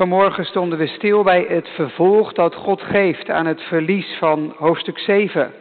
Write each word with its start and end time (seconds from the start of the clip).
Vanmorgen 0.00 0.44
stonden 0.44 0.78
we 0.78 0.86
stil 0.86 1.22
bij 1.22 1.44
het 1.48 1.68
vervolg 1.68 2.32
dat 2.32 2.54
God 2.54 2.82
geeft 2.82 3.30
aan 3.30 3.46
het 3.46 3.60
verlies 3.62 4.16
van 4.18 4.54
hoofdstuk 4.56 4.98
7. 4.98 5.52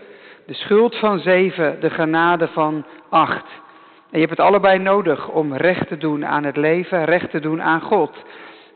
De 0.46 0.54
schuld 0.54 0.96
van 0.96 1.20
7, 1.20 1.79
de 1.79 1.90
genade 1.90 2.47
van 2.47 2.86
8. 3.10 3.36
En 3.36 3.42
je 4.12 4.17
hebt 4.20 4.29
het 4.29 4.40
allebei 4.40 4.79
nodig 4.79 5.28
om 5.28 5.54
recht 5.54 5.88
te 5.88 5.97
doen 5.97 6.26
aan 6.26 6.44
het 6.44 6.58
leven, 6.58 7.06
recht 7.06 7.29
te 7.29 7.40
doen 7.40 7.62
aan 7.62 7.81
God. 7.81 8.24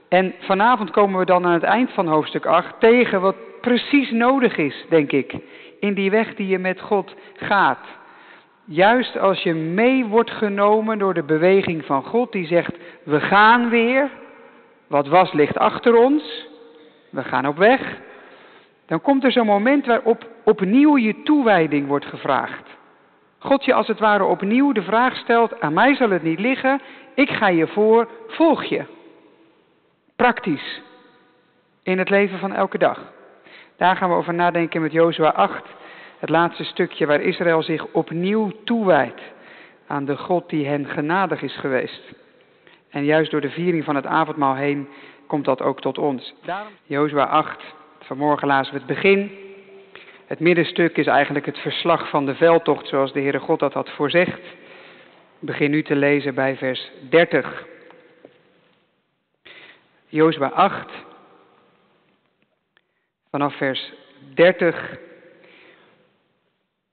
En 0.10 0.34
vanavond 0.40 0.92
komen 0.92 1.20
we 1.20 1.26
dan 1.26 1.46
aan 1.46 1.54
het 1.54 1.64
eind 1.64 1.92
van 1.92 2.08
hoofdstuk 2.08 2.46
8 2.46 2.80
tegen 2.80 3.22
wat 3.22 3.36
precies 3.62 4.12
nodig 4.12 4.58
is, 4.58 4.86
denk 4.90 5.12
ik, 5.12 5.36
in 5.80 5.94
die 5.94 6.12
weg 6.12 6.36
die 6.36 6.48
je 6.48 6.60
met 6.60 6.82
God 6.82 7.16
gaat. 7.36 7.86
Juist 8.66 9.20
als 9.20 9.44
je 9.44 9.54
mee 9.54 10.06
wordt 10.06 10.32
genomen 10.32 10.98
door 10.98 11.14
de 11.14 11.24
beweging 11.24 11.86
van 11.86 12.04
God 12.04 12.32
die 12.32 12.48
zegt, 12.48 12.76
we 13.04 13.20
gaan 13.20 13.70
weer, 13.70 14.10
wat 14.94 15.08
was 15.08 15.32
ligt 15.32 15.58
achter 15.58 15.96
ons, 15.96 16.48
we 17.10 17.24
gaan 17.24 17.48
op 17.48 17.58
weg. 17.58 17.98
Dan 18.86 19.02
komt 19.02 19.24
er 19.24 19.32
zo'n 19.32 19.46
moment 19.46 19.86
waarop 19.86 20.28
opnieuw 20.44 20.98
je 20.98 21.24
toewijding 21.24 21.88
wordt 21.88 22.06
gevraagd. 22.06 22.70
God 23.40 23.66
je 23.66 23.74
als 23.74 23.88
het 23.88 24.00
ware 24.00 24.24
opnieuw 24.24 24.72
de 24.72 24.82
vraag 24.82 25.16
stelt, 25.16 25.62
aan 25.62 25.74
mij 25.74 25.96
zal 25.96 26.10
het 26.10 26.24
niet 26.24 26.40
liggen, 26.40 26.82
ik 27.16 27.30
ga 27.30 27.48
je 27.48 27.68
voor, 27.68 28.08
volg 28.28 28.64
je. 28.64 28.84
Praktisch. 30.16 30.82
In 31.84 31.98
het 31.98 32.10
leven 32.10 32.40
van 32.40 32.54
elke 32.54 32.78
dag. 32.78 33.00
Daar 33.78 33.96
gaan 33.96 34.10
we 34.10 34.16
over 34.16 34.34
nadenken 34.34 34.82
met 34.82 34.92
Jozua 34.92 35.30
8. 35.30 35.64
Het 36.20 36.30
laatste 36.30 36.64
stukje 36.64 37.06
waar 37.06 37.22
Israël 37.22 37.64
zich 37.64 37.86
opnieuw 37.92 38.52
toewijdt 38.64 39.22
aan 39.88 40.06
de 40.06 40.18
God 40.18 40.50
die 40.50 40.68
hen 40.68 40.86
genadig 40.86 41.42
is 41.42 41.56
geweest. 41.56 42.23
En 42.94 43.06
juist 43.06 43.32
door 43.32 43.42
de 43.42 43.50
viering 43.50 43.84
van 43.84 43.96
het 43.96 44.06
avondmaal 44.06 44.56
heen 44.56 44.88
komt 45.28 45.46
dat 45.46 45.62
ook 45.62 45.82
tot 45.82 45.98
ons. 45.98 46.34
Jozua 46.84 47.26
8, 47.26 47.64
vanmorgen 48.00 48.48
lazen 48.48 48.74
we 48.74 48.78
het 48.80 48.88
begin. 48.88 49.32
Het 50.26 50.40
middenstuk 50.40 50.98
is 50.98 51.08
eigenlijk 51.08 51.46
het 51.46 51.58
verslag 51.58 52.10
van 52.10 52.26
de 52.26 52.36
veldtocht 52.36 52.88
zoals 52.88 53.14
de 53.14 53.20
Heere 53.20 53.40
God 53.40 53.60
dat 53.60 53.74
had 53.74 53.90
voorzegd. 53.90 54.40
Ik 55.40 55.50
begin 55.50 55.72
nu 55.72 55.84
te 55.84 55.96
lezen 55.96 56.36
bij 56.36 56.58
vers 56.58 56.92
30. 57.10 57.66
Jozua 60.08 60.48
8, 60.48 60.92
vanaf 63.30 63.58
vers 63.58 63.94
30. 64.34 64.98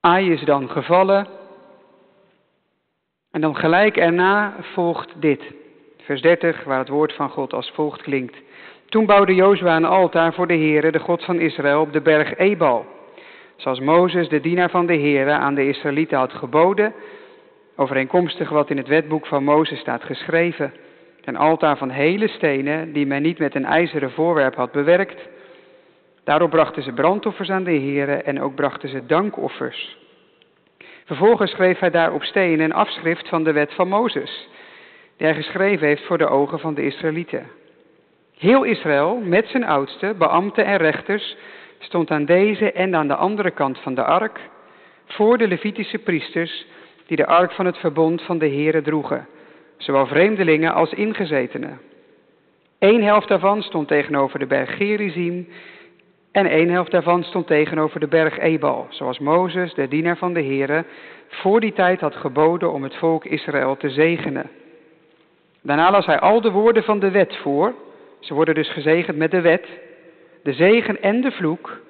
Ai 0.00 0.32
is 0.32 0.42
dan 0.42 0.70
gevallen. 0.70 1.26
En 3.30 3.40
dan 3.40 3.56
gelijk 3.56 3.96
erna 3.96 4.54
volgt 4.60 5.20
dit. 5.20 5.58
Vers 6.04 6.20
30, 6.20 6.64
waar 6.64 6.78
het 6.78 6.88
woord 6.88 7.12
van 7.12 7.30
God 7.30 7.52
als 7.52 7.70
volgt 7.70 8.02
klinkt. 8.02 8.36
Toen 8.88 9.06
bouwde 9.06 9.34
Jozua 9.34 9.76
een 9.76 9.84
altaar 9.84 10.34
voor 10.34 10.46
de 10.46 10.56
Heere, 10.56 10.92
de 10.92 10.98
God 10.98 11.24
van 11.24 11.40
Israël, 11.40 11.80
op 11.80 11.92
de 11.92 12.00
berg 12.00 12.36
Ebal. 12.36 12.86
Zoals 13.56 13.80
Mozes, 13.80 14.28
de 14.28 14.40
dienaar 14.40 14.70
van 14.70 14.86
de 14.86 14.98
Heere, 14.98 15.30
aan 15.30 15.54
de 15.54 15.68
Israëlieten 15.68 16.18
had 16.18 16.32
geboden, 16.32 16.92
overeenkomstig 17.76 18.48
wat 18.48 18.70
in 18.70 18.76
het 18.76 18.88
wetboek 18.88 19.26
van 19.26 19.44
Mozes 19.44 19.78
staat 19.78 20.04
geschreven. 20.04 20.72
Een 21.24 21.36
altaar 21.36 21.76
van 21.76 21.90
hele 21.90 22.28
stenen, 22.28 22.92
die 22.92 23.06
men 23.06 23.22
niet 23.22 23.38
met 23.38 23.54
een 23.54 23.64
ijzeren 23.64 24.10
voorwerp 24.10 24.54
had 24.54 24.72
bewerkt. 24.72 25.28
Daarop 26.24 26.50
brachten 26.50 26.82
ze 26.82 26.92
brandoffers 26.92 27.50
aan 27.50 27.64
de 27.64 27.78
Heere 27.78 28.14
en 28.14 28.40
ook 28.40 28.54
brachten 28.54 28.88
ze 28.88 29.06
dankoffers. 29.06 29.98
Vervolgens 31.04 31.50
schreef 31.50 31.78
hij 31.78 31.90
daar 31.90 32.12
op 32.12 32.22
stenen 32.22 32.64
een 32.64 32.72
afschrift 32.72 33.28
van 33.28 33.44
de 33.44 33.52
wet 33.52 33.74
van 33.74 33.88
Mozes, 33.88 34.48
die 35.20 35.28
hij 35.28 35.36
geschreven 35.36 35.86
heeft 35.86 36.04
voor 36.04 36.18
de 36.18 36.28
ogen 36.28 36.58
van 36.58 36.74
de 36.74 36.84
Israëlieten. 36.84 37.46
Heel 38.38 38.62
Israël, 38.62 39.20
met 39.24 39.48
zijn 39.48 39.64
oudsten, 39.64 40.18
beambten 40.18 40.64
en 40.64 40.76
rechters, 40.76 41.36
stond 41.78 42.10
aan 42.10 42.24
deze 42.24 42.72
en 42.72 42.94
aan 42.94 43.08
de 43.08 43.14
andere 43.14 43.50
kant 43.50 43.78
van 43.78 43.94
de 43.94 44.04
ark, 44.04 44.40
voor 45.04 45.38
de 45.38 45.48
Levitische 45.48 45.98
priesters, 45.98 46.66
die 47.06 47.16
de 47.16 47.26
ark 47.26 47.52
van 47.52 47.66
het 47.66 47.76
verbond 47.76 48.22
van 48.22 48.38
de 48.38 48.48
Heere 48.48 48.82
droegen, 48.82 49.26
zowel 49.76 50.06
vreemdelingen 50.06 50.74
als 50.74 50.92
ingezetenen. 50.92 51.80
Eén 52.78 53.02
helft 53.02 53.28
daarvan 53.28 53.62
stond 53.62 53.88
tegenover 53.88 54.38
de 54.38 54.46
berg 54.46 54.76
Gerizim 54.76 55.48
en 56.32 56.46
één 56.46 56.70
helft 56.70 56.90
daarvan 56.90 57.22
stond 57.22 57.46
tegenover 57.46 58.00
de 58.00 58.08
berg 58.08 58.38
Ebal, 58.38 58.86
zoals 58.88 59.18
Mozes, 59.18 59.74
de 59.74 59.88
dienaar 59.88 60.16
van 60.16 60.32
de 60.32 60.42
Heere, 60.42 60.84
voor 61.28 61.60
die 61.60 61.72
tijd 61.72 62.00
had 62.00 62.16
geboden 62.16 62.72
om 62.72 62.82
het 62.82 62.96
volk 62.96 63.24
Israël 63.24 63.76
te 63.76 63.90
zegenen. 63.90 64.50
Daarna 65.62 65.90
las 65.90 66.06
hij 66.06 66.20
al 66.20 66.40
de 66.40 66.50
woorden 66.50 66.82
van 66.82 66.98
de 66.98 67.10
wet 67.10 67.36
voor. 67.36 67.74
Ze 68.20 68.34
worden 68.34 68.54
dus 68.54 68.72
gezegend 68.72 69.16
met 69.16 69.30
de 69.30 69.40
wet, 69.40 69.66
de 70.42 70.52
zegen 70.52 71.02
en 71.02 71.20
de 71.20 71.30
vloek, 71.30 71.80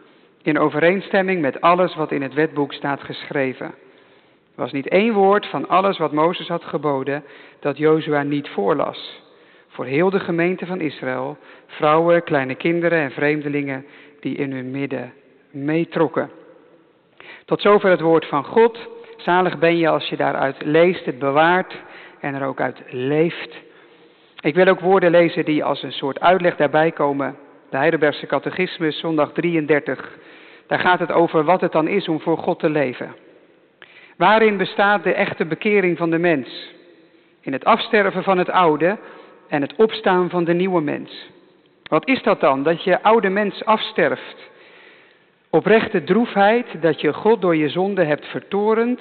in 0.42 0.58
overeenstemming 0.58 1.40
met 1.40 1.60
alles 1.60 1.94
wat 1.94 2.12
in 2.12 2.22
het 2.22 2.34
wetboek 2.34 2.72
staat 2.72 3.02
geschreven. 3.02 3.66
Er 3.66 4.66
was 4.66 4.72
niet 4.72 4.88
één 4.88 5.12
woord 5.12 5.46
van 5.46 5.68
alles 5.68 5.98
wat 5.98 6.12
Mozes 6.12 6.48
had 6.48 6.64
geboden 6.64 7.24
dat 7.60 7.78
Jozua 7.78 8.22
niet 8.22 8.48
voorlas. 8.48 9.22
Voor 9.68 9.84
heel 9.84 10.10
de 10.10 10.20
gemeente 10.20 10.66
van 10.66 10.80
Israël, 10.80 11.36
vrouwen, 11.66 12.24
kleine 12.24 12.54
kinderen 12.54 12.98
en 12.98 13.10
vreemdelingen 13.10 13.86
die 14.20 14.36
in 14.36 14.52
hun 14.52 14.70
midden 14.70 15.12
meetrokken. 15.50 16.30
Tot 17.44 17.60
zover 17.60 17.90
het 17.90 18.00
woord 18.00 18.26
van 18.26 18.44
God. 18.44 18.88
Zalig 19.16 19.58
ben 19.58 19.76
je 19.76 19.88
als 19.88 20.08
je 20.08 20.16
daaruit 20.16 20.64
leest, 20.64 21.04
het 21.04 21.18
bewaart 21.18 21.74
en 22.20 22.34
er 22.34 22.46
ook 22.46 22.60
uit 22.60 22.82
leeft. 22.90 23.56
Ik 24.40 24.54
wil 24.54 24.66
ook 24.66 24.80
woorden 24.80 25.10
lezen 25.10 25.44
die 25.44 25.64
als 25.64 25.82
een 25.82 25.92
soort 25.92 26.20
uitleg 26.20 26.56
daarbij 26.56 26.92
komen. 26.92 27.36
De 27.70 27.76
Heidelbergse 27.76 28.26
Catechismus, 28.26 28.98
zondag 28.98 29.32
33. 29.32 30.18
Daar 30.66 30.78
gaat 30.78 30.98
het 30.98 31.12
over 31.12 31.44
wat 31.44 31.60
het 31.60 31.72
dan 31.72 31.88
is 31.88 32.08
om 32.08 32.20
voor 32.20 32.38
God 32.38 32.58
te 32.58 32.70
leven. 32.70 33.14
Waarin 34.16 34.56
bestaat 34.56 35.04
de 35.04 35.14
echte 35.14 35.44
bekering 35.44 35.98
van 35.98 36.10
de 36.10 36.18
mens? 36.18 36.72
In 37.40 37.52
het 37.52 37.64
afsterven 37.64 38.22
van 38.22 38.38
het 38.38 38.50
oude 38.50 38.98
en 39.48 39.62
het 39.62 39.74
opstaan 39.76 40.30
van 40.30 40.44
de 40.44 40.52
nieuwe 40.52 40.80
mens. 40.80 41.30
Wat 41.82 42.06
is 42.06 42.22
dat 42.22 42.40
dan? 42.40 42.62
Dat 42.62 42.84
je 42.84 43.02
oude 43.02 43.28
mens 43.28 43.64
afsterft. 43.64 44.50
Oprechte 45.50 46.04
droefheid, 46.04 46.66
dat 46.80 47.00
je 47.00 47.12
God 47.12 47.40
door 47.40 47.56
je 47.56 47.68
zonde 47.68 48.04
hebt 48.04 48.26
vertorend. 48.26 49.00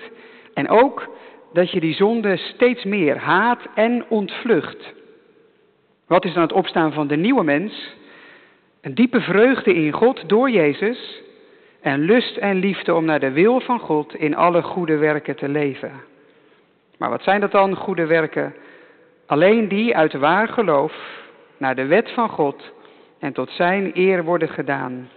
En 0.54 0.70
ook 0.70 1.08
dat 1.54 1.72
je 1.72 1.80
die 1.80 1.94
zonde 1.94 2.38
steeds 2.38 2.84
meer 2.84 3.18
haat 3.18 3.68
en 3.76 4.06
ontvlucht. 4.08 4.94
Wat 6.08 6.26
is 6.26 6.34
dan 6.34 6.42
het 6.42 6.52
opstaan 6.54 6.94
van 6.94 7.08
de 7.08 7.16
nieuwe 7.16 7.44
mens? 7.44 7.96
Een 8.82 8.94
diepe 8.94 9.22
vreugde 9.22 9.74
in 9.74 9.92
God 9.92 10.30
door 10.30 10.50
Jezus. 10.50 11.22
En 11.82 12.00
lust 12.00 12.38
en 12.38 12.56
liefde 12.56 12.96
om 12.96 13.06
naar 13.06 13.20
de 13.20 13.32
wil 13.32 13.60
van 13.60 13.80
God 13.80 14.16
in 14.16 14.36
alle 14.36 14.62
goede 14.62 14.98
werken 14.98 15.36
te 15.36 15.50
leven. 15.50 15.92
Maar 16.98 17.10
wat 17.10 17.24
zijn 17.24 17.42
dat 17.42 17.52
dan, 17.52 17.76
goede 17.76 18.06
werken? 18.06 18.54
Alleen 19.26 19.68
die 19.68 19.96
uit 19.96 20.14
waar 20.14 20.48
geloof 20.48 20.94
naar 21.58 21.76
de 21.76 21.86
wet 21.86 22.12
van 22.12 22.30
God 22.30 22.72
en 23.20 23.34
tot 23.34 23.50
Zijn 23.50 23.92
eer 23.94 24.24
worden 24.24 24.50
gedaan, 24.50 25.10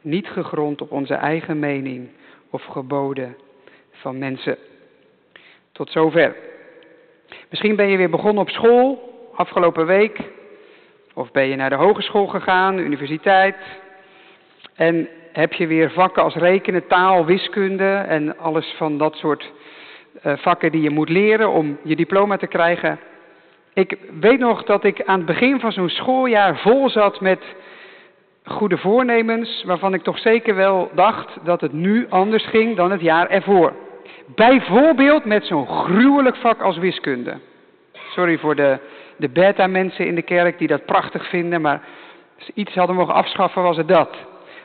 niet 0.00 0.28
gegrond 0.28 0.80
op 0.80 0.92
onze 0.92 1.14
eigen 1.14 1.58
mening 1.58 2.08
of 2.50 2.64
geboden 2.64 3.36
van 3.90 4.18
mensen. 4.18 4.56
Tot 5.80 5.90
zover. 5.90 6.36
Misschien 7.50 7.76
ben 7.76 7.88
je 7.88 7.96
weer 7.96 8.10
begonnen 8.10 8.42
op 8.42 8.50
school 8.50 9.12
afgelopen 9.34 9.86
week, 9.86 10.20
of 11.14 11.30
ben 11.30 11.48
je 11.48 11.56
naar 11.56 11.70
de 11.70 11.76
hogeschool 11.76 12.26
gegaan, 12.26 12.78
universiteit, 12.78 13.56
en 14.74 15.08
heb 15.32 15.52
je 15.52 15.66
weer 15.66 15.90
vakken 15.90 16.22
als 16.22 16.34
rekenen, 16.34 16.86
taal, 16.86 17.24
wiskunde 17.24 17.94
en 17.94 18.38
alles 18.38 18.74
van 18.76 18.98
dat 18.98 19.16
soort 19.16 19.52
uh, 20.26 20.32
vakken 20.36 20.72
die 20.72 20.82
je 20.82 20.90
moet 20.90 21.08
leren 21.08 21.50
om 21.50 21.78
je 21.82 21.96
diploma 21.96 22.36
te 22.36 22.46
krijgen. 22.46 22.98
Ik 23.74 23.98
weet 24.20 24.38
nog 24.38 24.64
dat 24.64 24.84
ik 24.84 25.04
aan 25.04 25.16
het 25.16 25.26
begin 25.26 25.60
van 25.60 25.72
zo'n 25.72 25.88
schooljaar 25.88 26.58
vol 26.58 26.90
zat 26.90 27.20
met 27.20 27.42
goede 28.44 28.78
voornemens, 28.78 29.64
waarvan 29.64 29.94
ik 29.94 30.02
toch 30.02 30.18
zeker 30.18 30.54
wel 30.54 30.90
dacht 30.94 31.38
dat 31.44 31.60
het 31.60 31.72
nu 31.72 32.06
anders 32.08 32.46
ging 32.46 32.76
dan 32.76 32.90
het 32.90 33.00
jaar 33.00 33.28
ervoor. 33.28 33.88
Bijvoorbeeld 34.34 35.24
met 35.24 35.44
zo'n 35.44 35.66
gruwelijk 35.66 36.36
vak 36.36 36.60
als 36.62 36.78
wiskunde. 36.78 37.38
Sorry 37.92 38.38
voor 38.38 38.54
de, 38.54 38.78
de 39.16 39.28
beta-mensen 39.28 40.06
in 40.06 40.14
de 40.14 40.22
kerk 40.22 40.58
die 40.58 40.68
dat 40.68 40.84
prachtig 40.84 41.28
vinden, 41.28 41.60
maar 41.60 41.82
als 42.36 42.46
ze 42.46 42.52
iets 42.54 42.74
hadden 42.74 42.96
mogen 42.96 43.14
afschaffen 43.14 43.62
was 43.62 43.76
het 43.76 43.88
dat. 43.88 44.16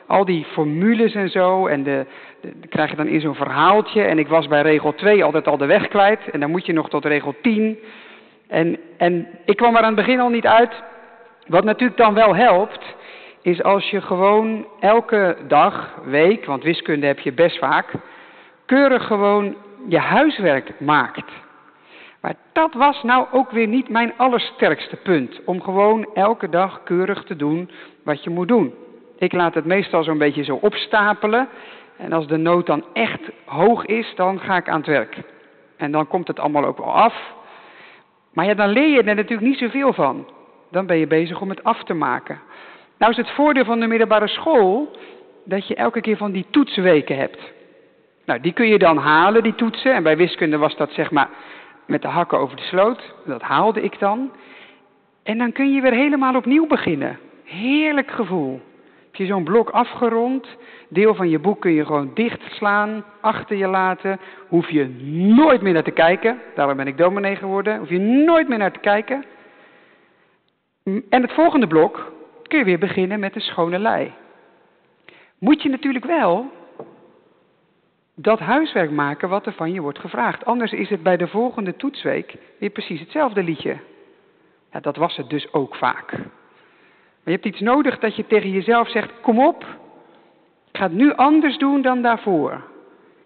Al 0.06 0.24
die 0.24 0.44
formules 0.44 1.14
en 1.14 1.28
zo, 1.28 1.66
en 1.66 1.82
de, 1.82 2.06
krijg 2.68 2.90
je 2.90 2.96
dan 2.96 3.06
in 3.06 3.20
zo'n 3.20 3.34
verhaaltje. 3.34 4.02
En 4.02 4.18
ik 4.18 4.28
was 4.28 4.48
bij 4.48 4.62
regel 4.62 4.94
2 4.94 5.24
altijd 5.24 5.46
al 5.46 5.56
de 5.56 5.66
weg 5.66 5.88
kwijt, 5.88 6.30
en 6.30 6.40
dan 6.40 6.50
moet 6.50 6.66
je 6.66 6.72
nog 6.72 6.88
tot 6.88 7.04
regel 7.04 7.34
10. 7.42 7.78
En, 8.48 8.78
en 8.98 9.28
ik 9.44 9.56
kwam 9.56 9.76
er 9.76 9.82
aan 9.82 9.96
het 9.96 10.06
begin 10.06 10.20
al 10.20 10.28
niet 10.28 10.46
uit. 10.46 10.82
Wat 11.46 11.64
natuurlijk 11.64 11.98
dan 11.98 12.14
wel 12.14 12.36
helpt, 12.36 12.94
is 13.42 13.62
als 13.62 13.90
je 13.90 14.00
gewoon 14.00 14.66
elke 14.80 15.36
dag, 15.46 15.94
week, 16.04 16.44
want 16.44 16.62
wiskunde 16.62 17.06
heb 17.06 17.18
je 17.18 17.32
best 17.32 17.58
vaak, 17.58 17.92
keurig 18.66 19.06
gewoon 19.06 19.56
je 19.88 19.98
huiswerk 19.98 20.80
maakt. 20.80 21.32
Maar 22.20 22.34
dat 22.52 22.74
was 22.74 23.02
nou 23.02 23.26
ook 23.32 23.50
weer 23.50 23.66
niet 23.66 23.88
mijn 23.88 24.12
allersterkste 24.16 24.96
punt. 24.96 25.40
Om 25.44 25.62
gewoon 25.62 26.08
elke 26.14 26.48
dag 26.48 26.82
keurig 26.82 27.24
te 27.24 27.36
doen 27.36 27.70
wat 28.04 28.24
je 28.24 28.30
moet 28.30 28.48
doen. 28.48 28.74
Ik 29.18 29.32
laat 29.32 29.54
het 29.54 29.64
meestal 29.64 30.04
zo'n 30.04 30.18
beetje 30.18 30.44
zo 30.44 30.58
opstapelen. 30.60 31.48
En 31.96 32.12
als 32.12 32.26
de 32.26 32.36
nood 32.36 32.66
dan 32.66 32.84
echt 32.92 33.20
hoog 33.44 33.84
is, 33.84 34.12
dan 34.16 34.40
ga 34.40 34.56
ik 34.56 34.68
aan 34.68 34.78
het 34.78 34.86
werk. 34.86 35.16
En 35.76 35.92
dan 35.92 36.06
komt 36.06 36.28
het 36.28 36.40
allemaal 36.40 36.64
ook 36.64 36.78
wel 36.78 36.92
af. 36.92 37.34
Maar 38.32 38.46
ja, 38.46 38.54
dan 38.54 38.68
leer 38.68 38.88
je 38.88 39.02
er 39.02 39.14
natuurlijk 39.14 39.48
niet 39.48 39.58
zoveel 39.58 39.92
van. 39.92 40.30
Dan 40.70 40.86
ben 40.86 40.96
je 40.96 41.06
bezig 41.06 41.40
om 41.40 41.48
het 41.48 41.64
af 41.64 41.84
te 41.84 41.94
maken. 41.94 42.40
Nou 42.98 43.10
is 43.10 43.16
het 43.16 43.30
voordeel 43.30 43.64
van 43.64 43.80
de 43.80 43.86
middelbare 43.86 44.28
school 44.28 44.96
dat 45.44 45.68
je 45.68 45.74
elke 45.74 46.00
keer 46.00 46.16
van 46.16 46.32
die 46.32 46.46
toetsweken 46.50 47.16
hebt. 47.16 47.54
Nou, 48.26 48.40
die 48.40 48.52
kun 48.52 48.68
je 48.68 48.78
dan 48.78 48.96
halen, 48.96 49.42
die 49.42 49.54
toetsen. 49.54 49.94
En 49.94 50.02
bij 50.02 50.16
wiskunde 50.16 50.56
was 50.56 50.76
dat 50.76 50.92
zeg 50.92 51.10
maar 51.10 51.28
met 51.86 52.02
de 52.02 52.08
hakken 52.08 52.38
over 52.38 52.56
de 52.56 52.62
sloot. 52.62 53.14
Dat 53.24 53.42
haalde 53.42 53.82
ik 53.82 53.98
dan. 53.98 54.30
En 55.22 55.38
dan 55.38 55.52
kun 55.52 55.72
je 55.72 55.80
weer 55.80 55.92
helemaal 55.92 56.34
opnieuw 56.34 56.66
beginnen. 56.66 57.18
Heerlijk 57.44 58.10
gevoel. 58.10 58.60
Heb 59.04 59.14
je 59.14 59.26
zo'n 59.26 59.44
blok 59.44 59.70
afgerond, 59.70 60.56
deel 60.88 61.14
van 61.14 61.28
je 61.28 61.38
boek 61.38 61.60
kun 61.60 61.72
je 61.72 61.86
gewoon 61.86 62.10
dichtslaan, 62.14 63.04
achter 63.20 63.56
je 63.56 63.66
laten. 63.66 64.20
Hoef 64.48 64.70
je 64.70 64.88
nooit 65.36 65.62
meer 65.62 65.72
naar 65.72 65.82
te 65.82 65.90
kijken. 65.90 66.40
Daarom 66.54 66.76
ben 66.76 66.86
ik 66.86 66.98
dominee 66.98 67.36
geworden. 67.36 67.78
Hoef 67.78 67.88
je 67.88 67.98
nooit 67.98 68.48
meer 68.48 68.58
naar 68.58 68.72
te 68.72 68.80
kijken. 68.80 69.24
En 70.84 71.22
het 71.22 71.32
volgende 71.32 71.66
blok 71.66 72.12
kun 72.42 72.58
je 72.58 72.64
weer 72.64 72.78
beginnen 72.78 73.20
met 73.20 73.34
een 73.34 73.40
schone 73.40 73.78
lei. 73.78 74.12
Moet 75.38 75.62
je 75.62 75.68
natuurlijk 75.68 76.04
wel 76.04 76.50
dat 78.18 78.38
huiswerk 78.38 78.90
maken 78.90 79.28
wat 79.28 79.46
er 79.46 79.52
van 79.52 79.72
je 79.72 79.80
wordt 79.80 79.98
gevraagd. 79.98 80.44
Anders 80.44 80.72
is 80.72 80.88
het 80.88 81.02
bij 81.02 81.16
de 81.16 81.26
volgende 81.26 81.76
toetsweek 81.76 82.36
weer 82.58 82.70
precies 82.70 83.00
hetzelfde 83.00 83.42
liedje. 83.42 83.76
Ja, 84.72 84.80
dat 84.80 84.96
was 84.96 85.16
het 85.16 85.30
dus 85.30 85.52
ook 85.52 85.74
vaak. 85.74 86.12
Maar 86.12 87.34
je 87.34 87.40
hebt 87.40 87.44
iets 87.44 87.60
nodig 87.60 87.98
dat 87.98 88.16
je 88.16 88.26
tegen 88.26 88.50
jezelf 88.50 88.90
zegt: 88.90 89.12
Kom 89.20 89.38
op, 89.38 89.64
ik 90.70 90.76
ga 90.76 90.82
het 90.82 90.92
nu 90.92 91.14
anders 91.14 91.58
doen 91.58 91.82
dan 91.82 92.02
daarvoor. 92.02 92.52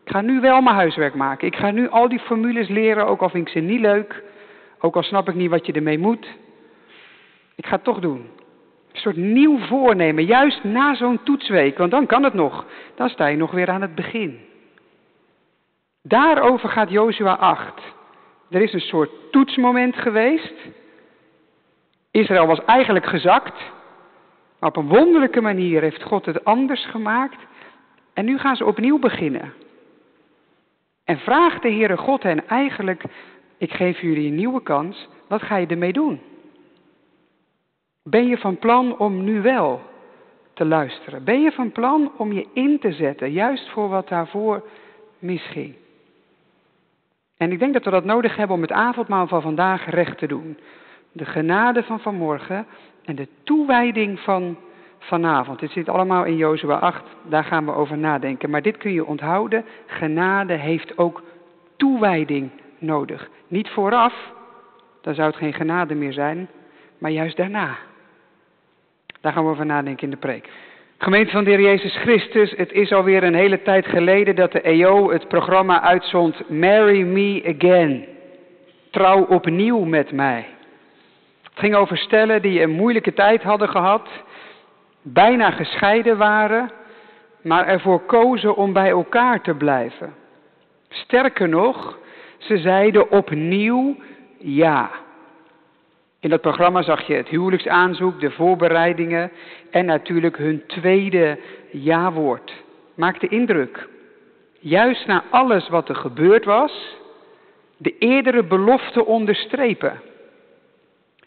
Ik 0.05 0.11
ga 0.11 0.21
nu 0.21 0.41
wel 0.41 0.61
mijn 0.61 0.77
huiswerk 0.77 1.15
maken. 1.15 1.47
Ik 1.47 1.57
ga 1.57 1.71
nu 1.71 1.89
al 1.89 2.09
die 2.09 2.19
formules 2.19 2.69
leren, 2.69 3.07
ook 3.07 3.21
al 3.21 3.29
vind 3.29 3.47
ik 3.47 3.53
ze 3.53 3.59
niet 3.61 3.81
leuk. 3.81 4.23
Ook 4.81 4.97
al 4.97 5.03
snap 5.03 5.29
ik 5.29 5.35
niet 5.35 5.51
wat 5.51 5.67
je 5.67 5.73
ermee 5.73 5.99
moet. 5.99 6.27
Ik 7.55 7.67
ga 7.67 7.75
het 7.75 7.85
toch 7.85 7.99
doen. 7.99 8.29
Een 8.93 9.01
soort 9.01 9.17
nieuw 9.17 9.59
voornemen, 9.59 10.25
juist 10.25 10.65
na 10.65 10.95
zo'n 10.95 11.23
toetsweek, 11.23 11.79
want 11.79 11.91
dan 11.91 12.07
kan 12.07 12.23
het 12.23 12.35
nog. 12.35 12.67
Dan 12.95 13.09
sta 13.09 13.27
je 13.27 13.37
nog 13.37 13.51
weer 13.51 13.71
aan 13.71 13.83
het 13.83 13.95
begin. 13.95 14.50
Daarover 16.03 16.69
gaat 16.69 16.91
Jozua 16.91 17.37
8. 17.37 17.83
Er 18.51 18.63
is 18.63 18.73
een 18.73 18.81
soort 18.81 19.11
toetsmoment 19.31 19.97
geweest. 19.97 20.55
Israël 22.11 22.47
was 22.47 22.65
eigenlijk 22.65 23.07
gezakt. 23.07 23.61
Maar 24.59 24.69
op 24.69 24.77
een 24.77 24.89
wonderlijke 24.89 25.41
manier 25.41 25.81
heeft 25.81 26.03
God 26.03 26.27
het 26.27 26.45
anders 26.45 26.87
gemaakt. 26.87 27.47
En 28.15 28.25
nu 28.25 28.39
gaan 28.39 28.57
ze 28.57 28.65
opnieuw 28.65 28.99
beginnen. 28.99 29.53
En 31.05 31.19
vraagt 31.19 31.63
de 31.63 31.71
Heere 31.71 31.97
God 31.97 32.23
hen 32.23 32.49
eigenlijk, 32.49 33.03
ik 33.59 33.73
geef 33.73 34.01
jullie 34.01 34.29
een 34.29 34.35
nieuwe 34.35 34.63
kans, 34.63 35.09
wat 35.29 35.43
ga 35.43 35.57
je 35.57 35.67
ermee 35.67 35.93
doen? 35.93 36.21
Ben 38.03 38.27
je 38.27 38.39
van 38.39 38.59
plan 38.59 38.99
om 38.99 39.25
nu 39.25 39.43
wel 39.43 39.81
te 40.55 40.65
luisteren? 40.65 41.25
Ben 41.25 41.41
je 41.41 41.53
van 41.53 41.73
plan 41.73 42.13
om 42.17 42.33
je 42.33 42.47
in 42.53 42.79
te 42.79 42.93
zetten, 42.93 43.33
juist 43.33 43.69
voor 43.69 43.89
wat 43.89 44.09
daarvoor 44.09 44.69
misging? 45.19 45.75
En 47.41 47.53
ik 47.53 47.59
denk 47.59 47.73
dat 47.73 47.85
we 47.85 47.91
dat 47.91 48.05
nodig 48.05 48.37
hebben 48.37 48.57
om 48.57 48.63
het 48.63 48.73
avondmaal 48.73 49.27
van 49.27 49.43
vandaag 49.43 49.91
recht 49.91 50.19
te 50.19 50.27
doen. 50.27 50.59
De 51.13 51.25
genade 51.25 51.83
van 51.83 52.01
vanmorgen 52.01 52.67
en 53.05 53.15
de 53.15 53.29
toewijding 53.43 54.21
van 54.21 54.57
vanavond. 54.99 55.59
Dit 55.59 55.71
zit 55.71 55.89
allemaal 55.89 56.25
in 56.25 56.37
Jozua 56.37 56.79
8, 56.79 57.03
daar 57.29 57.45
gaan 57.45 57.65
we 57.65 57.73
over 57.73 57.99
nadenken. 57.99 58.51
Maar 58.51 58.63
dit 58.63 58.77
kun 58.77 58.93
je 58.93 59.05
onthouden, 59.05 59.65
genade 59.87 60.53
heeft 60.53 60.99
ook 60.99 61.23
toewijding 61.77 62.51
nodig. 62.79 63.29
Niet 63.49 63.69
vooraf, 63.69 64.15
dan 65.01 65.15
zou 65.15 65.29
het 65.29 65.37
geen 65.37 65.55
genade 65.55 65.95
meer 65.95 66.13
zijn, 66.13 66.49
maar 66.99 67.11
juist 67.11 67.37
daarna. 67.37 67.77
Daar 69.21 69.33
gaan 69.33 69.45
we 69.45 69.51
over 69.51 69.67
nadenken 69.67 70.05
in 70.05 70.11
de 70.11 70.17
preek. 70.17 70.51
Gemeente 71.03 71.31
van 71.31 71.45
de 71.45 71.51
Heer 71.51 71.61
Jezus 71.61 71.97
Christus, 71.97 72.55
het 72.57 72.73
is 72.73 72.93
alweer 72.93 73.23
een 73.23 73.35
hele 73.35 73.63
tijd 73.63 73.87
geleden 73.87 74.35
dat 74.37 74.53
de 74.53 74.61
EO 74.61 75.11
het 75.11 75.29
programma 75.29 75.83
uitzond 75.83 76.49
Marry 76.49 77.03
Me 77.03 77.55
Again. 77.57 78.07
Trouw 78.91 79.25
opnieuw 79.25 79.85
met 79.85 80.13
mij. 80.13 80.47
Het 81.43 81.53
ging 81.55 81.75
over 81.75 81.97
stellen 81.97 82.43
die 82.43 82.63
een 82.63 82.71
moeilijke 82.71 83.13
tijd 83.13 83.43
hadden 83.43 83.69
gehad, 83.69 84.09
bijna 85.03 85.51
gescheiden 85.51 86.17
waren, 86.17 86.71
maar 87.43 87.67
ervoor 87.67 88.01
kozen 88.01 88.57
om 88.57 88.73
bij 88.73 88.89
elkaar 88.89 89.41
te 89.41 89.55
blijven. 89.55 90.15
Sterker 90.89 91.49
nog, 91.49 91.99
ze 92.39 92.59
zeiden 92.59 93.11
opnieuw 93.11 93.97
ja. 94.39 94.91
In 96.21 96.31
dat 96.31 96.41
programma 96.41 96.83
zag 96.83 97.07
je 97.07 97.15
het 97.15 97.29
huwelijksaanzoek, 97.29 98.21
de 98.21 98.31
voorbereidingen 98.31 99.31
en 99.71 99.85
natuurlijk 99.85 100.37
hun 100.37 100.63
tweede 100.67 101.39
ja-woord. 101.71 102.53
Maakte 102.95 103.29
indruk. 103.29 103.89
Juist 104.59 105.07
na 105.07 105.25
alles 105.31 105.69
wat 105.69 105.89
er 105.89 105.95
gebeurd 105.95 106.45
was, 106.45 106.97
de 107.77 107.99
eerdere 107.99 108.43
belofte 108.43 109.07
onderstrepen. 109.07 110.01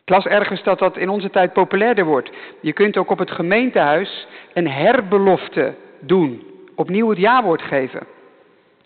Ik 0.04 0.10
las 0.10 0.26
ergens 0.26 0.64
dat 0.64 0.80
dat 0.80 0.98
in 0.98 1.10
onze 1.10 1.30
tijd 1.30 1.54
populairder 1.54 2.06
wordt. 2.06 2.32
Je 2.62 2.74
kunt 2.74 2.98
ook 2.98 3.10
op 3.10 3.20
het 3.20 3.32
gemeentehuis 3.32 4.28
een 4.54 4.70
herbelofte 4.70 5.76
doen. 6.00 6.44
Opnieuw 6.76 7.10
het 7.10 7.18
ja-woord 7.18 7.62
geven. 7.62 8.08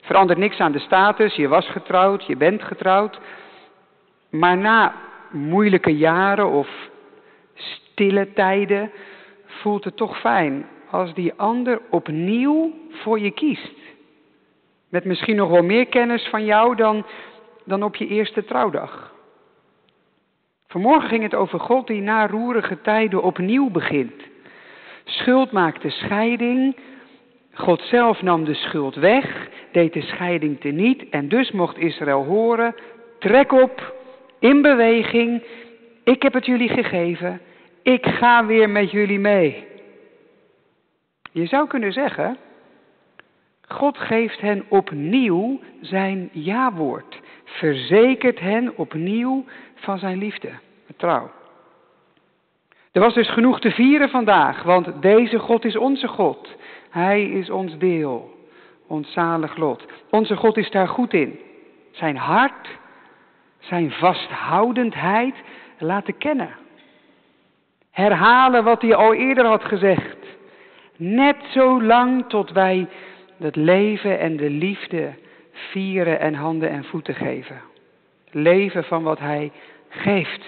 Verandert 0.01 0.39
niks 0.39 0.59
aan 0.59 0.71
de 0.71 0.79
status, 0.79 1.35
je 1.35 1.47
was 1.47 1.69
getrouwd, 1.69 2.25
je 2.25 2.35
bent 2.35 2.63
getrouwd. 2.63 3.19
Maar 4.29 4.57
na 4.57 4.93
moeilijke 5.31 5.97
jaren 5.97 6.49
of 6.49 6.69
stille 7.53 8.33
tijden 8.33 8.91
voelt 9.45 9.83
het 9.83 9.95
toch 9.95 10.19
fijn 10.19 10.65
als 10.89 11.13
die 11.13 11.33
ander 11.35 11.81
opnieuw 11.89 12.73
voor 12.89 13.19
je 13.19 13.31
kiest. 13.31 13.75
Met 14.89 15.05
misschien 15.05 15.35
nog 15.35 15.49
wel 15.49 15.63
meer 15.63 15.87
kennis 15.87 16.27
van 16.27 16.45
jou 16.45 16.75
dan, 16.75 17.05
dan 17.65 17.83
op 17.83 17.95
je 17.95 18.07
eerste 18.07 18.45
trouwdag. 18.45 19.15
Vanmorgen 20.67 21.09
ging 21.09 21.23
het 21.23 21.35
over 21.35 21.59
God 21.59 21.87
die 21.87 22.01
na 22.01 22.27
roerige 22.27 22.81
tijden 22.81 23.23
opnieuw 23.23 23.69
begint. 23.69 24.13
Schuld 25.03 25.51
maakte 25.51 25.89
scheiding. 25.89 26.75
God 27.53 27.81
zelf 27.81 28.21
nam 28.21 28.43
de 28.43 28.53
schuld 28.53 28.95
weg, 28.95 29.49
deed 29.71 29.93
de 29.93 30.01
scheiding 30.01 30.59
teniet 30.59 31.09
en 31.09 31.27
dus 31.27 31.51
mocht 31.51 31.77
Israël 31.77 32.23
horen, 32.23 32.75
trek 33.19 33.51
op, 33.51 33.95
in 34.39 34.61
beweging, 34.61 35.43
ik 36.03 36.21
heb 36.21 36.33
het 36.33 36.45
jullie 36.45 36.69
gegeven, 36.69 37.41
ik 37.81 38.05
ga 38.05 38.45
weer 38.45 38.69
met 38.69 38.91
jullie 38.91 39.19
mee. 39.19 39.65
Je 41.31 41.45
zou 41.45 41.67
kunnen 41.67 41.93
zeggen, 41.93 42.37
God 43.67 43.97
geeft 43.97 44.41
hen 44.41 44.65
opnieuw 44.67 45.59
zijn 45.81 46.29
ja-woord, 46.31 47.19
verzekert 47.43 48.39
hen 48.39 48.77
opnieuw 48.77 49.45
van 49.75 49.99
zijn 49.99 50.17
liefde, 50.17 50.49
trouw. 50.97 51.31
Er 52.91 53.03
was 53.03 53.13
dus 53.13 53.29
genoeg 53.29 53.59
te 53.59 53.71
vieren 53.71 54.09
vandaag, 54.09 54.63
want 54.63 55.01
deze 55.01 55.39
God 55.39 55.65
is 55.65 55.77
onze 55.77 56.07
God. 56.07 56.55
Hij 56.89 57.23
is 57.23 57.49
ons 57.49 57.77
deel, 57.77 58.47
ons 58.87 59.11
zalig 59.11 59.57
lot. 59.57 59.85
Onze 60.09 60.35
God 60.35 60.57
is 60.57 60.69
daar 60.71 60.87
goed 60.87 61.13
in. 61.13 61.39
Zijn 61.91 62.15
hart, 62.15 62.67
zijn 63.67 63.91
vasthoudendheid 63.91 65.35
laten 65.77 66.17
kennen. 66.17 66.49
Herhalen 67.91 68.63
wat 68.63 68.81
hij 68.81 68.95
al 68.95 69.13
eerder 69.13 69.45
had 69.45 69.63
gezegd. 69.63 70.17
Net 70.95 71.35
zo 71.49 71.83
lang 71.83 72.25
tot 72.27 72.51
wij 72.51 72.87
het 73.37 73.55
leven 73.55 74.19
en 74.19 74.37
de 74.37 74.49
liefde 74.49 75.13
vieren 75.51 76.19
en 76.19 76.33
handen 76.33 76.69
en 76.69 76.83
voeten 76.83 77.15
geven. 77.15 77.61
Leven 78.31 78.83
van 78.83 79.03
wat 79.03 79.19
hij 79.19 79.51
geeft. 79.89 80.45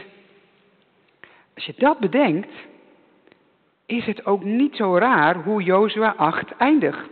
Als 1.56 1.66
je 1.66 1.74
dat 1.78 2.00
bedenkt, 2.00 2.52
is 3.86 4.06
het 4.06 4.26
ook 4.26 4.44
niet 4.44 4.76
zo 4.76 4.98
raar 4.98 5.36
hoe 5.36 5.64
Jozua 5.64 6.14
8 6.18 6.56
eindigt. 6.58 7.12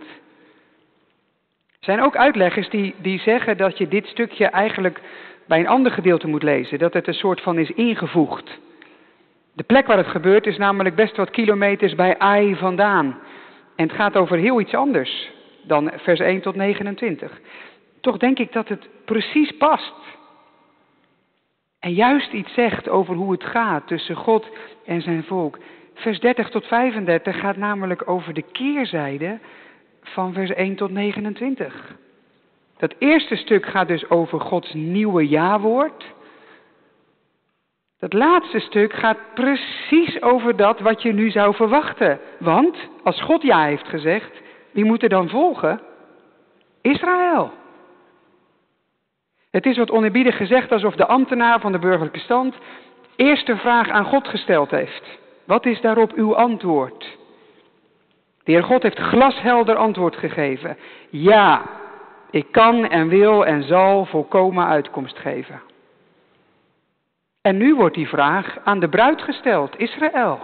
Er 1.80 1.94
zijn 1.94 2.02
ook 2.02 2.16
uitleggers 2.16 2.70
die, 2.70 2.96
die 2.98 3.20
zeggen 3.20 3.58
dat 3.58 3.78
je 3.78 3.88
dit 3.88 4.08
stukje 4.08 4.46
eigenlijk 4.46 5.02
bij 5.48 5.60
een 5.60 5.68
ander 5.68 5.92
gedeelte 5.92 6.28
moet 6.28 6.44
lezen. 6.44 6.80
Dat 6.80 6.94
het 6.94 7.08
een 7.08 7.14
soort 7.14 7.42
van 7.42 7.58
is 7.58 7.72
ingevoegd. 7.72 8.60
De 9.54 9.64
plek 9.64 9.88
waar 9.88 9.98
het 9.98 10.08
gebeurt 10.08 10.46
is 10.46 10.58
namelijk 10.58 10.96
best 10.96 11.18
wat 11.18 11.30
kilometers 11.30 11.96
bij 11.96 12.18
Ai 12.18 12.56
vandaan. 12.56 13.20
En 13.76 13.88
het 13.88 13.96
gaat 13.96 14.16
over 14.16 14.38
heel 14.38 14.60
iets 14.60 14.74
anders 14.74 15.32
dan 15.64 15.92
vers 15.96 16.20
1 16.20 16.42
tot 16.42 16.56
29. 16.56 17.40
Toch 18.02 18.18
denk 18.18 18.40
ik 18.40 18.52
dat 18.52 18.68
het 18.68 18.90
precies 19.06 19.58
past. 19.58 19.94
En 21.80 21.94
juist 21.94 22.34
iets 22.34 22.54
zegt 22.54 22.90
over 22.90 23.16
hoe 23.16 23.32
het 23.32 23.44
gaat 23.44 23.88
tussen 23.88 24.16
God 24.16 24.48
en 24.86 25.02
zijn 25.02 25.24
volk. 25.24 25.58
Vers 25.94 26.20
30 26.20 26.50
tot 26.50 26.66
35 26.66 27.40
gaat 27.40 27.58
namelijk 27.58 28.10
over 28.10 28.34
de 28.34 28.44
keerzijde 28.52 29.40
van 30.02 30.34
vers 30.34 30.50
1 30.50 30.76
tot 30.76 30.92
29. 30.92 31.96
Dat 32.78 32.96
eerste 33.00 33.36
stuk 33.36 33.66
gaat 33.66 33.88
dus 33.88 34.10
over 34.10 34.40
Gods 34.40 34.74
nieuwe 34.74 35.30
ja-woord. 35.30 36.16
Dat 38.00 38.14
laatste 38.14 38.60
stuk 38.60 38.94
gaat 38.94 39.18
precies 39.34 40.22
over 40.22 40.56
dat 40.56 40.80
wat 40.80 41.02
je 41.02 41.14
nu 41.14 41.30
zou 41.32 41.56
verwachten. 41.56 42.20
Want 42.40 42.78
als 43.04 43.22
God 43.22 43.42
ja 43.42 43.64
heeft 43.64 43.88
gezegd, 43.88 44.32
wie 44.72 44.86
moet 44.86 45.04
er 45.04 45.10
dan 45.10 45.30
volgen? 45.30 45.82
Israël. 46.82 47.52
Het 49.52 49.66
is 49.66 49.78
wat 49.78 49.92
oneerbiedig 49.92 50.38
gezegd 50.38 50.72
alsof 50.72 50.96
de 50.96 51.08
ambtenaar 51.08 51.60
van 51.60 51.72
de 51.72 51.80
burgerlijke 51.80 52.20
stand 52.20 52.56
eerste 53.16 53.56
vraag 53.56 53.90
aan 53.90 54.06
God 54.06 54.28
gesteld 54.28 54.72
heeft. 54.72 55.20
Wat 55.46 55.66
is 55.66 55.82
daarop 55.82 56.14
uw 56.14 56.36
antwoord? 56.36 57.18
De 58.44 58.52
Heer 58.52 58.64
God 58.64 58.84
heeft 58.84 59.00
glashelder 59.00 59.76
antwoord 59.76 60.16
gegeven. 60.16 60.78
Ja, 61.10 61.62
ik 62.30 62.52
kan 62.52 62.86
en 62.86 63.08
wil 63.08 63.46
en 63.46 63.64
zal 63.64 64.06
volkomen 64.06 64.66
uitkomst 64.66 65.18
geven. 65.18 65.62
En 67.42 67.58
nu 67.58 67.76
wordt 67.76 67.96
die 67.96 68.08
vraag 68.08 68.58
aan 68.64 68.80
de 68.80 68.90
bruid 68.90 69.22
gesteld, 69.22 69.80
Israël. 69.80 70.40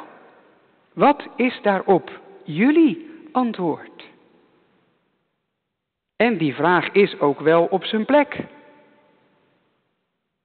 Wat 0.93 1.27
is 1.35 1.59
daarop 1.61 2.11
jullie 2.43 3.27
antwoord? 3.31 4.11
En 6.15 6.37
die 6.37 6.55
vraag 6.55 6.91
is 6.91 7.19
ook 7.19 7.39
wel 7.39 7.65
op 7.65 7.85
zijn 7.85 8.05
plek. 8.05 8.37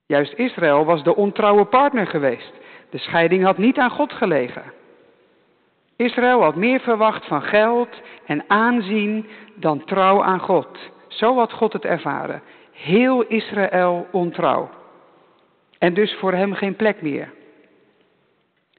Juist 0.06 0.32
Israël 0.32 0.84
was 0.84 1.02
de 1.02 1.16
ontrouwe 1.16 1.64
partner 1.64 2.06
geweest. 2.06 2.52
De 2.90 2.98
scheiding 2.98 3.44
had 3.44 3.58
niet 3.58 3.78
aan 3.78 3.90
God 3.90 4.12
gelegen. 4.12 4.72
Israël 5.96 6.42
had 6.42 6.56
meer 6.56 6.80
verwacht 6.80 7.26
van 7.26 7.42
geld 7.42 8.00
en 8.26 8.44
aanzien 8.46 9.26
dan 9.54 9.84
trouw 9.84 10.22
aan 10.22 10.40
God. 10.40 10.78
Zo 11.18 11.34
had 11.36 11.52
God 11.52 11.72
het 11.72 11.84
ervaren. 11.84 12.42
Heel 12.72 13.22
Israël 13.22 14.06
ontrouw. 14.10 14.70
En 15.78 15.94
dus 15.94 16.14
voor 16.14 16.32
hem 16.32 16.54
geen 16.54 16.76
plek 16.76 17.02
meer. 17.02 17.32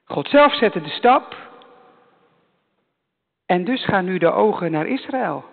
God 0.04 0.28
zelf 0.28 0.54
zette 0.54 0.80
de 0.80 0.88
stap. 0.88 1.36
En 3.46 3.64
dus 3.64 3.84
gaan 3.84 4.04
nu 4.04 4.18
de 4.18 4.30
ogen 4.30 4.70
naar 4.70 4.86
Israël. 4.86 5.44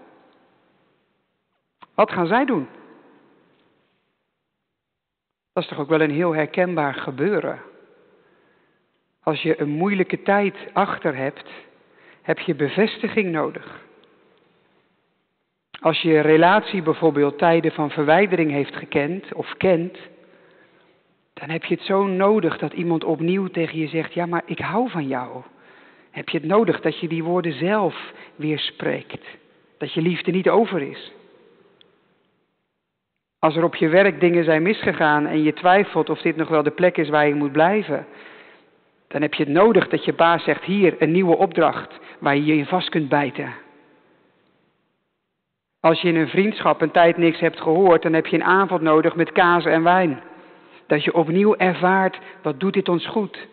Wat 1.95 2.11
gaan 2.11 2.27
zij 2.27 2.45
doen? 2.45 2.67
Dat 5.53 5.63
is 5.63 5.69
toch 5.69 5.79
ook 5.79 5.89
wel 5.89 6.01
een 6.01 6.11
heel 6.11 6.35
herkenbaar 6.35 6.93
gebeuren. 6.93 7.61
Als 9.23 9.41
je 9.41 9.61
een 9.61 9.69
moeilijke 9.69 10.21
tijd 10.21 10.55
achter 10.73 11.15
hebt, 11.15 11.49
heb 12.21 12.39
je 12.39 12.55
bevestiging 12.55 13.31
nodig. 13.31 13.86
Als 15.79 16.01
je 16.01 16.19
relatie 16.19 16.81
bijvoorbeeld 16.81 17.37
tijden 17.37 17.71
van 17.71 17.89
verwijdering 17.89 18.51
heeft 18.51 18.75
gekend 18.75 19.33
of 19.33 19.53
kent, 19.57 19.97
dan 21.33 21.49
heb 21.49 21.63
je 21.63 21.75
het 21.75 21.83
zo 21.83 22.07
nodig 22.07 22.57
dat 22.57 22.73
iemand 22.73 23.03
opnieuw 23.03 23.47
tegen 23.47 23.79
je 23.79 23.87
zegt, 23.87 24.13
ja 24.13 24.25
maar 24.25 24.43
ik 24.45 24.59
hou 24.59 24.89
van 24.89 25.07
jou. 25.07 25.41
Heb 26.11 26.29
je 26.29 26.37
het 26.37 26.47
nodig 26.47 26.81
dat 26.81 26.99
je 26.99 27.07
die 27.07 27.23
woorden 27.23 27.53
zelf 27.53 28.13
weer 28.35 28.59
spreekt, 28.59 29.25
dat 29.77 29.93
je 29.93 30.01
liefde 30.01 30.31
niet 30.31 30.49
over 30.49 30.81
is. 30.81 31.11
Als 33.39 33.55
er 33.55 33.63
op 33.63 33.75
je 33.75 33.87
werk 33.87 34.19
dingen 34.19 34.43
zijn 34.43 34.61
misgegaan 34.61 35.25
en 35.25 35.43
je 35.43 35.53
twijfelt 35.53 36.09
of 36.09 36.21
dit 36.21 36.35
nog 36.35 36.47
wel 36.47 36.63
de 36.63 36.71
plek 36.71 36.97
is 36.97 37.09
waar 37.09 37.27
je 37.27 37.35
moet 37.35 37.51
blijven, 37.51 38.05
dan 39.07 39.21
heb 39.21 39.33
je 39.33 39.43
het 39.43 39.53
nodig 39.53 39.87
dat 39.87 40.05
je 40.05 40.13
baas 40.13 40.43
zegt, 40.43 40.63
hier 40.63 40.95
een 40.99 41.11
nieuwe 41.11 41.37
opdracht 41.37 41.99
waar 42.19 42.35
je 42.35 42.45
je 42.45 42.53
in 42.53 42.65
vast 42.65 42.89
kunt 42.89 43.09
bijten. 43.09 43.53
Als 45.87 46.01
je 46.01 46.07
in 46.07 46.15
een 46.15 46.27
vriendschap 46.27 46.81
een 46.81 46.91
tijd 46.91 47.17
niks 47.17 47.39
hebt 47.39 47.61
gehoord, 47.61 48.01
dan 48.01 48.13
heb 48.13 48.25
je 48.25 48.35
een 48.35 48.43
avond 48.43 48.81
nodig 48.81 49.15
met 49.15 49.31
kaas 49.31 49.65
en 49.65 49.83
wijn. 49.83 50.21
Dat 50.87 51.03
je 51.03 51.13
opnieuw 51.13 51.55
ervaart, 51.55 52.19
wat 52.41 52.59
doet 52.59 52.73
dit 52.73 52.89
ons 52.89 53.07
goed? 53.07 53.47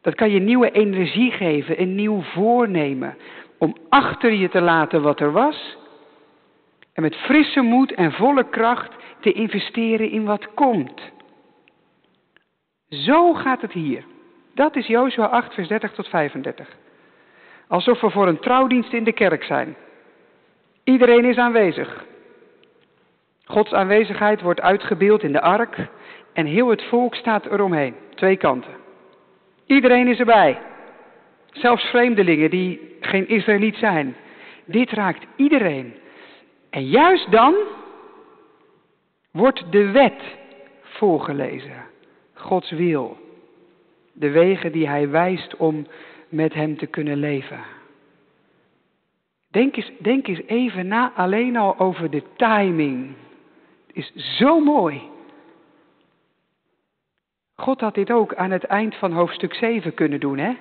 Dat 0.00 0.14
kan 0.14 0.30
je 0.30 0.40
nieuwe 0.40 0.70
energie 0.70 1.30
geven, 1.30 1.80
een 1.80 1.94
nieuw 1.94 2.22
voornemen. 2.22 3.16
Om 3.58 3.76
achter 3.88 4.32
je 4.32 4.48
te 4.48 4.60
laten 4.60 5.02
wat 5.02 5.20
er 5.20 5.32
was. 5.32 5.76
En 6.92 7.02
met 7.02 7.16
frisse 7.16 7.60
moed 7.60 7.92
en 7.92 8.12
volle 8.12 8.48
kracht 8.48 8.92
te 9.20 9.32
investeren 9.32 10.10
in 10.10 10.24
wat 10.24 10.54
komt. 10.54 11.00
Zo 12.88 13.34
gaat 13.34 13.60
het 13.60 13.72
hier. 13.72 14.04
Dat 14.54 14.76
is 14.76 14.86
Jozua 14.86 15.26
8, 15.26 15.54
vers 15.54 15.68
30 15.68 15.92
tot 15.92 16.08
35. 16.08 16.76
Alsof 17.68 18.00
we 18.00 18.10
voor 18.10 18.28
een 18.28 18.40
trouwdienst 18.40 18.92
in 18.92 19.04
de 19.04 19.12
kerk 19.12 19.44
zijn. 19.44 19.76
Iedereen 20.90 21.24
is 21.24 21.36
aanwezig. 21.36 22.04
Gods 23.44 23.72
aanwezigheid 23.72 24.40
wordt 24.40 24.60
uitgebeeld 24.60 25.22
in 25.22 25.32
de 25.32 25.40
ark 25.40 25.76
en 26.32 26.46
heel 26.46 26.68
het 26.68 26.82
volk 26.82 27.14
staat 27.14 27.46
eromheen, 27.46 27.94
twee 28.14 28.36
kanten. 28.36 28.72
Iedereen 29.66 30.08
is 30.08 30.18
erbij. 30.18 30.58
Zelfs 31.50 31.84
vreemdelingen 31.84 32.50
die 32.50 32.96
geen 33.00 33.28
Israëliet 33.28 33.76
zijn. 33.76 34.16
Dit 34.64 34.90
raakt 34.90 35.26
iedereen. 35.36 35.94
En 36.70 36.84
juist 36.84 37.30
dan 37.30 37.54
wordt 39.30 39.72
de 39.72 39.90
wet 39.90 40.22
voorgelezen. 40.82 41.84
Gods 42.34 42.70
wil. 42.70 43.16
De 44.12 44.30
wegen 44.30 44.72
die 44.72 44.88
hij 44.88 45.08
wijst 45.08 45.56
om 45.56 45.86
met 46.28 46.54
hem 46.54 46.76
te 46.76 46.86
kunnen 46.86 47.16
leven. 47.16 47.60
Denk 49.50 49.76
eens, 49.76 49.90
denk 49.98 50.26
eens 50.26 50.42
even 50.46 50.86
na 50.86 51.12
alleen 51.14 51.56
al 51.56 51.78
over 51.78 52.10
de 52.10 52.22
timing. 52.36 53.14
Het 53.86 53.96
is 53.96 54.36
zo 54.38 54.60
mooi. 54.60 55.02
God 57.56 57.80
had 57.80 57.94
dit 57.94 58.10
ook 58.10 58.34
aan 58.34 58.50
het 58.50 58.64
eind 58.64 58.94
van 58.94 59.12
hoofdstuk 59.12 59.54
7 59.54 59.94
kunnen 59.94 60.20
doen, 60.20 60.38
hè? 60.38 60.56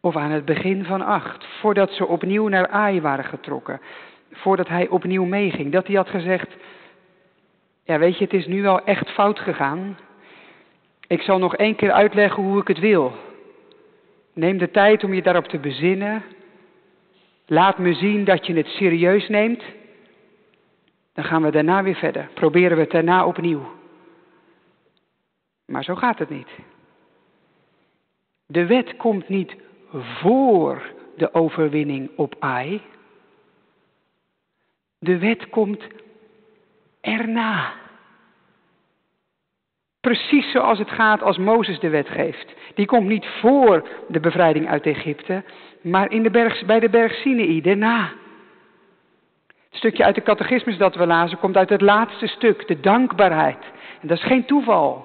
Of 0.00 0.16
aan 0.16 0.30
het 0.30 0.44
begin 0.44 0.84
van 0.84 1.02
8, 1.02 1.44
voordat 1.44 1.90
ze 1.90 2.06
opnieuw 2.06 2.48
naar 2.48 2.68
Ai 2.68 3.00
waren 3.00 3.24
getrokken. 3.24 3.80
Voordat 4.32 4.68
hij 4.68 4.88
opnieuw 4.88 5.24
meeging. 5.24 5.72
Dat 5.72 5.86
hij 5.86 5.96
had 5.96 6.08
gezegd, 6.08 6.56
ja 7.84 7.98
weet 7.98 8.18
je, 8.18 8.24
het 8.24 8.34
is 8.34 8.46
nu 8.46 8.62
wel 8.62 8.84
echt 8.84 9.10
fout 9.10 9.38
gegaan. 9.38 9.98
Ik 11.06 11.22
zal 11.22 11.38
nog 11.38 11.56
één 11.56 11.76
keer 11.76 11.92
uitleggen 11.92 12.42
hoe 12.42 12.60
ik 12.60 12.68
het 12.68 12.78
wil. 12.78 13.12
Neem 14.32 14.58
de 14.58 14.70
tijd 14.70 15.04
om 15.04 15.14
je 15.14 15.22
daarop 15.22 15.46
te 15.46 15.58
bezinnen. 15.58 16.22
Laat 17.50 17.78
me 17.78 17.94
zien 17.94 18.24
dat 18.24 18.46
je 18.46 18.54
het 18.54 18.66
serieus 18.66 19.28
neemt. 19.28 19.62
Dan 21.14 21.24
gaan 21.24 21.42
we 21.42 21.50
daarna 21.50 21.82
weer 21.82 21.94
verder. 21.94 22.28
Proberen 22.34 22.76
we 22.76 22.82
het 22.82 22.90
daarna 22.90 23.26
opnieuw. 23.26 23.72
Maar 25.66 25.84
zo 25.84 25.94
gaat 25.94 26.18
het 26.18 26.30
niet. 26.30 26.48
De 28.46 28.66
wet 28.66 28.96
komt 28.96 29.28
niet 29.28 29.56
voor 29.90 30.82
de 31.16 31.34
overwinning 31.34 32.10
op 32.16 32.34
Ai. 32.38 32.82
De 34.98 35.18
wet 35.18 35.48
komt 35.48 35.82
erna. 37.00 37.72
Precies 40.00 40.50
zoals 40.50 40.78
het 40.78 40.90
gaat 40.90 41.22
als 41.22 41.38
Mozes 41.38 41.80
de 41.80 41.88
wet 41.88 42.08
geeft. 42.08 42.54
Die 42.74 42.86
komt 42.86 43.06
niet 43.06 43.26
voor 43.26 43.88
de 44.08 44.20
bevrijding 44.20 44.68
uit 44.68 44.86
Egypte, 44.86 45.44
maar 45.82 46.10
in 46.10 46.22
de 46.22 46.62
bij 46.66 46.80
de 46.80 46.88
berg 46.88 47.12
Sinai, 47.12 47.60
daarna. 47.60 48.12
Het 49.46 49.78
stukje 49.78 50.04
uit 50.04 50.14
de 50.14 50.22
catechismus 50.22 50.76
dat 50.76 50.94
we 50.94 51.06
lazen 51.06 51.38
komt 51.38 51.56
uit 51.56 51.68
het 51.68 51.80
laatste 51.80 52.26
stuk, 52.26 52.66
de 52.66 52.80
dankbaarheid. 52.80 53.64
En 54.00 54.08
dat 54.08 54.16
is 54.16 54.24
geen 54.24 54.44
toeval. 54.44 55.04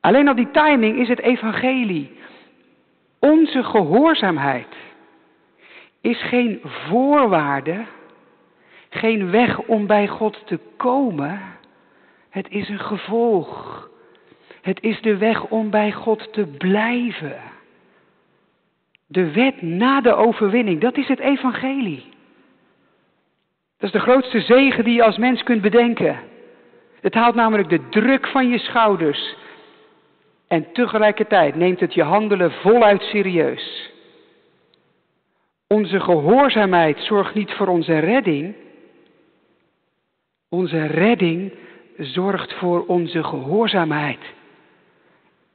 Alleen 0.00 0.28
al 0.28 0.34
die 0.34 0.50
timing 0.50 0.98
is 0.98 1.08
het 1.08 1.20
evangelie. 1.20 2.18
Onze 3.18 3.64
gehoorzaamheid 3.64 4.74
is 6.00 6.22
geen 6.22 6.60
voorwaarde, 6.62 7.84
geen 8.90 9.30
weg 9.30 9.58
om 9.58 9.86
bij 9.86 10.08
God 10.08 10.46
te 10.46 10.58
komen. 10.76 11.40
Het 12.30 12.48
is 12.48 12.68
een 12.68 12.80
gevolg. 12.80 13.88
Het 14.62 14.82
is 14.82 15.00
de 15.00 15.16
weg 15.16 15.44
om 15.44 15.70
bij 15.70 15.92
God 15.92 16.32
te 16.32 16.46
blijven. 16.46 17.40
De 19.06 19.32
wet 19.32 19.62
na 19.62 20.00
de 20.00 20.14
overwinning, 20.14 20.80
dat 20.80 20.96
is 20.96 21.08
het 21.08 21.18
evangelie. 21.18 22.04
Dat 23.78 23.88
is 23.88 24.00
de 24.00 24.00
grootste 24.00 24.40
zegen 24.40 24.84
die 24.84 24.94
je 24.94 25.04
als 25.04 25.16
mens 25.16 25.42
kunt 25.42 25.62
bedenken. 25.62 26.20
Het 27.00 27.14
haalt 27.14 27.34
namelijk 27.34 27.68
de 27.68 27.88
druk 27.88 28.26
van 28.26 28.48
je 28.48 28.58
schouders. 28.58 29.36
En 30.48 30.72
tegelijkertijd 30.72 31.54
neemt 31.54 31.80
het 31.80 31.94
je 31.94 32.02
handelen 32.02 32.52
voluit 32.52 33.02
serieus. 33.02 33.90
Onze 35.66 36.00
gehoorzaamheid 36.00 36.98
zorgt 36.98 37.34
niet 37.34 37.52
voor 37.52 37.66
onze 37.66 37.98
redding. 37.98 38.54
Onze 40.48 40.86
redding 40.86 41.52
zorgt 41.98 42.54
voor 42.54 42.86
onze 42.86 43.24
gehoorzaamheid. 43.24 44.20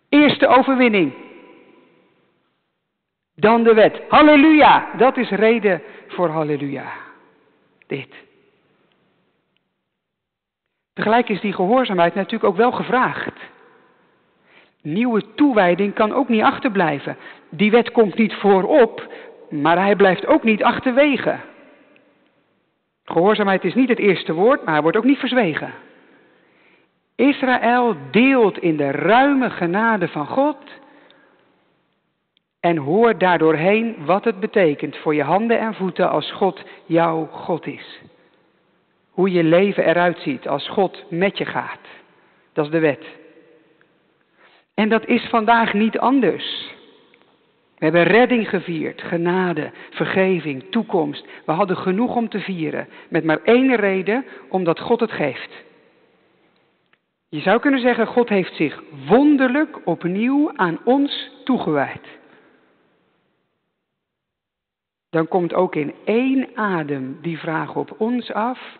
Eerste 0.09 0.47
overwinning. 0.47 1.13
Dan 3.41 3.63
de 3.63 3.73
wet. 3.73 4.01
Halleluja. 4.07 4.89
Dat 4.97 5.17
is 5.17 5.29
reden 5.29 5.81
voor 6.07 6.29
halleluja. 6.29 6.91
Dit. 7.87 8.15
Tegelijk 10.93 11.29
is 11.29 11.41
die 11.41 11.53
gehoorzaamheid 11.53 12.15
natuurlijk 12.15 12.43
ook 12.43 12.57
wel 12.57 12.71
gevraagd. 12.71 13.33
Nieuwe 14.81 15.33
toewijding 15.35 15.93
kan 15.93 16.13
ook 16.13 16.29
niet 16.29 16.41
achterblijven. 16.41 17.17
Die 17.49 17.71
wet 17.71 17.91
komt 17.91 18.15
niet 18.15 18.33
voorop, 18.33 19.13
maar 19.49 19.77
hij 19.77 19.95
blijft 19.95 20.25
ook 20.25 20.43
niet 20.43 20.63
achterwege. 20.63 21.35
Gehoorzaamheid 23.05 23.63
is 23.63 23.73
niet 23.73 23.89
het 23.89 23.99
eerste 23.99 24.33
woord, 24.33 24.63
maar 24.63 24.73
hij 24.73 24.81
wordt 24.81 24.97
ook 24.97 25.03
niet 25.03 25.19
verzwegen. 25.19 25.73
Israël 27.15 27.95
deelt 28.11 28.57
in 28.57 28.77
de 28.77 28.91
ruime 28.91 29.49
genade 29.49 30.07
van 30.07 30.27
God 30.27 30.57
en 32.61 32.77
hoort 32.77 33.19
daardoorheen 33.19 33.95
wat 34.05 34.23
het 34.23 34.39
betekent 34.39 34.97
voor 34.97 35.15
je 35.15 35.23
handen 35.23 35.59
en 35.59 35.73
voeten 35.73 36.09
als 36.09 36.31
God 36.31 36.63
jouw 36.85 37.25
God 37.25 37.67
is. 37.67 38.01
Hoe 39.11 39.31
je 39.31 39.43
leven 39.43 39.85
eruit 39.85 40.19
ziet 40.19 40.47
als 40.47 40.69
God 40.69 41.03
met 41.09 41.37
je 41.37 41.45
gaat. 41.45 41.79
Dat 42.53 42.65
is 42.65 42.71
de 42.71 42.79
wet. 42.79 43.05
En 44.73 44.89
dat 44.89 45.05
is 45.05 45.27
vandaag 45.29 45.73
niet 45.73 45.99
anders. 45.99 46.69
We 47.77 47.87
hebben 47.87 48.03
redding 48.03 48.49
gevierd, 48.49 49.01
genade, 49.01 49.71
vergeving, 49.89 50.63
toekomst. 50.69 51.27
We 51.45 51.51
hadden 51.51 51.77
genoeg 51.77 52.15
om 52.15 52.29
te 52.29 52.39
vieren, 52.39 52.87
met 53.09 53.23
maar 53.23 53.39
één 53.43 53.75
reden, 53.75 54.25
omdat 54.49 54.79
God 54.79 54.99
het 54.99 55.11
geeft. 55.11 55.63
Je 57.29 57.39
zou 57.39 57.59
kunnen 57.59 57.79
zeggen, 57.79 58.07
God 58.07 58.29
heeft 58.29 58.55
zich 58.55 58.83
wonderlijk 59.07 59.87
opnieuw 59.87 60.51
aan 60.55 60.79
ons 60.83 61.29
toegewijd. 61.43 62.19
Dan 65.11 65.27
komt 65.27 65.53
ook 65.53 65.75
in 65.75 65.93
één 66.05 66.47
adem 66.55 67.17
die 67.21 67.39
vraag 67.39 67.75
op 67.75 67.95
ons 67.97 68.31
af, 68.31 68.77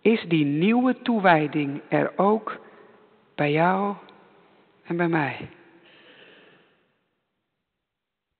is 0.00 0.24
die 0.28 0.44
nieuwe 0.44 1.02
toewijding 1.02 1.80
er 1.88 2.12
ook 2.16 2.56
bij 3.34 3.52
jou 3.52 3.94
en 4.84 4.96
bij 4.96 5.08
mij? 5.08 5.48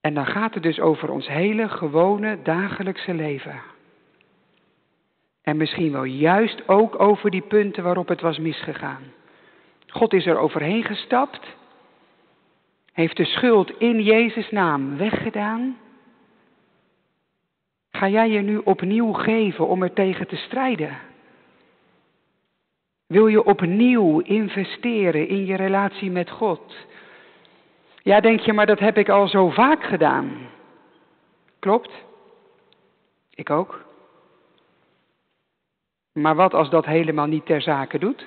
En 0.00 0.14
dan 0.14 0.26
gaat 0.26 0.54
het 0.54 0.62
dus 0.62 0.80
over 0.80 1.10
ons 1.10 1.28
hele 1.28 1.68
gewone 1.68 2.42
dagelijkse 2.42 3.14
leven. 3.14 3.60
En 5.42 5.56
misschien 5.56 5.92
wel 5.92 6.04
juist 6.04 6.68
ook 6.68 7.00
over 7.00 7.30
die 7.30 7.42
punten 7.42 7.82
waarop 7.82 8.08
het 8.08 8.20
was 8.20 8.38
misgegaan. 8.38 9.02
God 9.86 10.12
is 10.12 10.26
er 10.26 10.38
overheen 10.38 10.84
gestapt, 10.84 11.56
heeft 12.92 13.16
de 13.16 13.24
schuld 13.24 13.78
in 13.78 14.02
Jezus' 14.02 14.50
naam 14.50 14.96
weggedaan. 14.96 15.76
Ga 17.90 18.08
jij 18.08 18.28
je 18.30 18.40
nu 18.40 18.58
opnieuw 18.58 19.12
geven 19.12 19.66
om 19.66 19.82
er 19.82 19.92
tegen 19.92 20.26
te 20.26 20.36
strijden? 20.36 20.98
Wil 23.06 23.26
je 23.26 23.44
opnieuw 23.44 24.20
investeren 24.20 25.28
in 25.28 25.46
je 25.46 25.56
relatie 25.56 26.10
met 26.10 26.30
God? 26.30 26.76
Ja, 28.02 28.20
denk 28.20 28.40
je, 28.40 28.52
maar 28.52 28.66
dat 28.66 28.78
heb 28.78 28.98
ik 28.98 29.08
al 29.08 29.28
zo 29.28 29.50
vaak 29.50 29.84
gedaan. 29.84 30.48
Klopt? 31.58 31.90
Ik 33.30 33.50
ook. 33.50 33.84
Maar 36.12 36.34
wat 36.34 36.54
als 36.54 36.70
dat 36.70 36.84
helemaal 36.84 37.26
niet 37.26 37.46
ter 37.46 37.62
zake 37.62 37.98
doet? 37.98 38.26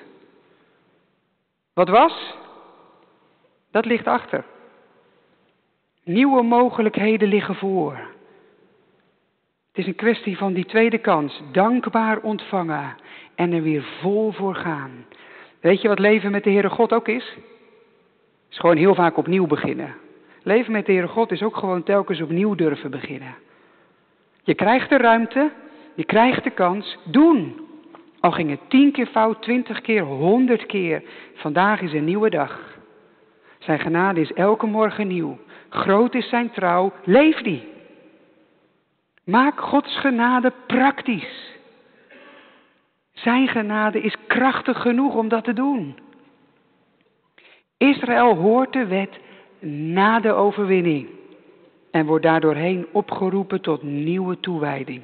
Wat 1.74 1.90
was? 1.90 2.36
Dat 3.72 3.86
ligt 3.86 4.08
achter. 4.08 4.46
Nieuwe 6.04 6.44
mogelijkheden 6.44 7.28
liggen 7.28 7.56
voor. 7.56 8.00
Het 9.72 9.80
is 9.80 9.88
een 9.88 9.96
kwestie 9.96 10.38
van 10.38 10.54
die 10.54 10.66
tweede 10.66 10.98
kans. 10.98 11.42
Dankbaar 11.52 12.20
ontvangen 12.20 12.96
en 13.36 13.54
er 13.54 13.62
weer 13.62 13.84
vol 14.02 14.32
voor 14.32 14.56
gaan. 14.56 15.06
Weet 15.60 15.82
je 15.82 15.88
wat 15.88 16.00
leven 16.00 16.32
met 16.32 16.44
de 16.44 16.50
Heere 16.50 16.70
God 16.70 16.94
ook 16.94 17.08
is? 17.08 17.38
is 18.50 18.58
gewoon 18.58 18.78
heel 18.78 18.96
vaak 18.96 19.18
opnieuw 19.18 19.48
beginnen. 19.48 19.96
Leven 20.44 20.72
met 20.72 20.86
de 20.86 20.92
Heere 20.92 21.08
God 21.08 21.32
is 21.32 21.44
ook 21.44 21.58
gewoon 21.58 21.84
telkens 21.84 22.22
opnieuw 22.22 22.56
durven 22.56 22.92
beginnen. 22.92 23.36
Je 24.44 24.56
krijgt 24.56 24.90
de 24.90 24.98
ruimte, 24.98 25.52
je 25.96 26.06
krijgt 26.06 26.44
de 26.44 26.50
kans, 26.50 26.98
doen. 27.04 27.68
Al 28.20 28.32
ging 28.32 28.50
het 28.50 28.70
tien 28.70 28.92
keer 28.92 29.08
fout, 29.08 29.42
twintig 29.42 29.82
keer, 29.82 30.04
honderd 30.04 30.66
keer. 30.66 31.04
Vandaag 31.34 31.82
is 31.82 31.94
een 31.94 32.06
nieuwe 32.06 32.30
dag. 32.30 32.60
Zijn 33.60 33.80
genade 33.80 34.22
is 34.22 34.34
elke 34.34 34.66
morgen 34.66 35.08
nieuw. 35.08 35.38
Groot 35.70 36.16
is 36.16 36.30
zijn 36.30 36.52
trouw, 36.52 36.94
leef 37.04 37.42
die. 37.42 37.70
Maak 39.24 39.60
Gods 39.60 40.00
genade 40.00 40.54
praktisch. 40.68 41.60
Zijn 43.14 43.48
genade 43.48 44.02
is 44.02 44.16
krachtig 44.28 44.82
genoeg 44.82 45.16
om 45.16 45.28
dat 45.28 45.44
te 45.44 45.54
doen. 45.54 45.98
Israël 47.78 48.36
hoort 48.36 48.74
de 48.74 48.86
wet 48.86 49.20
na 49.94 50.20
de 50.20 50.32
overwinning 50.32 51.08
en 51.92 52.06
wordt 52.06 52.26
daardoorheen 52.26 52.88
opgeroepen 52.92 53.62
tot 53.62 53.84
nieuwe 53.84 54.40
toewijding. 54.40 55.02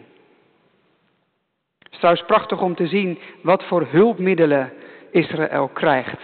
Het 1.80 1.92
is 1.92 1.98
trouwens 1.98 2.26
prachtig 2.26 2.62
om 2.62 2.76
te 2.76 2.88
zien 2.88 3.20
wat 3.42 3.64
voor 3.64 3.88
hulpmiddelen 3.90 4.74
Israël 5.12 5.68
krijgt. 5.68 6.22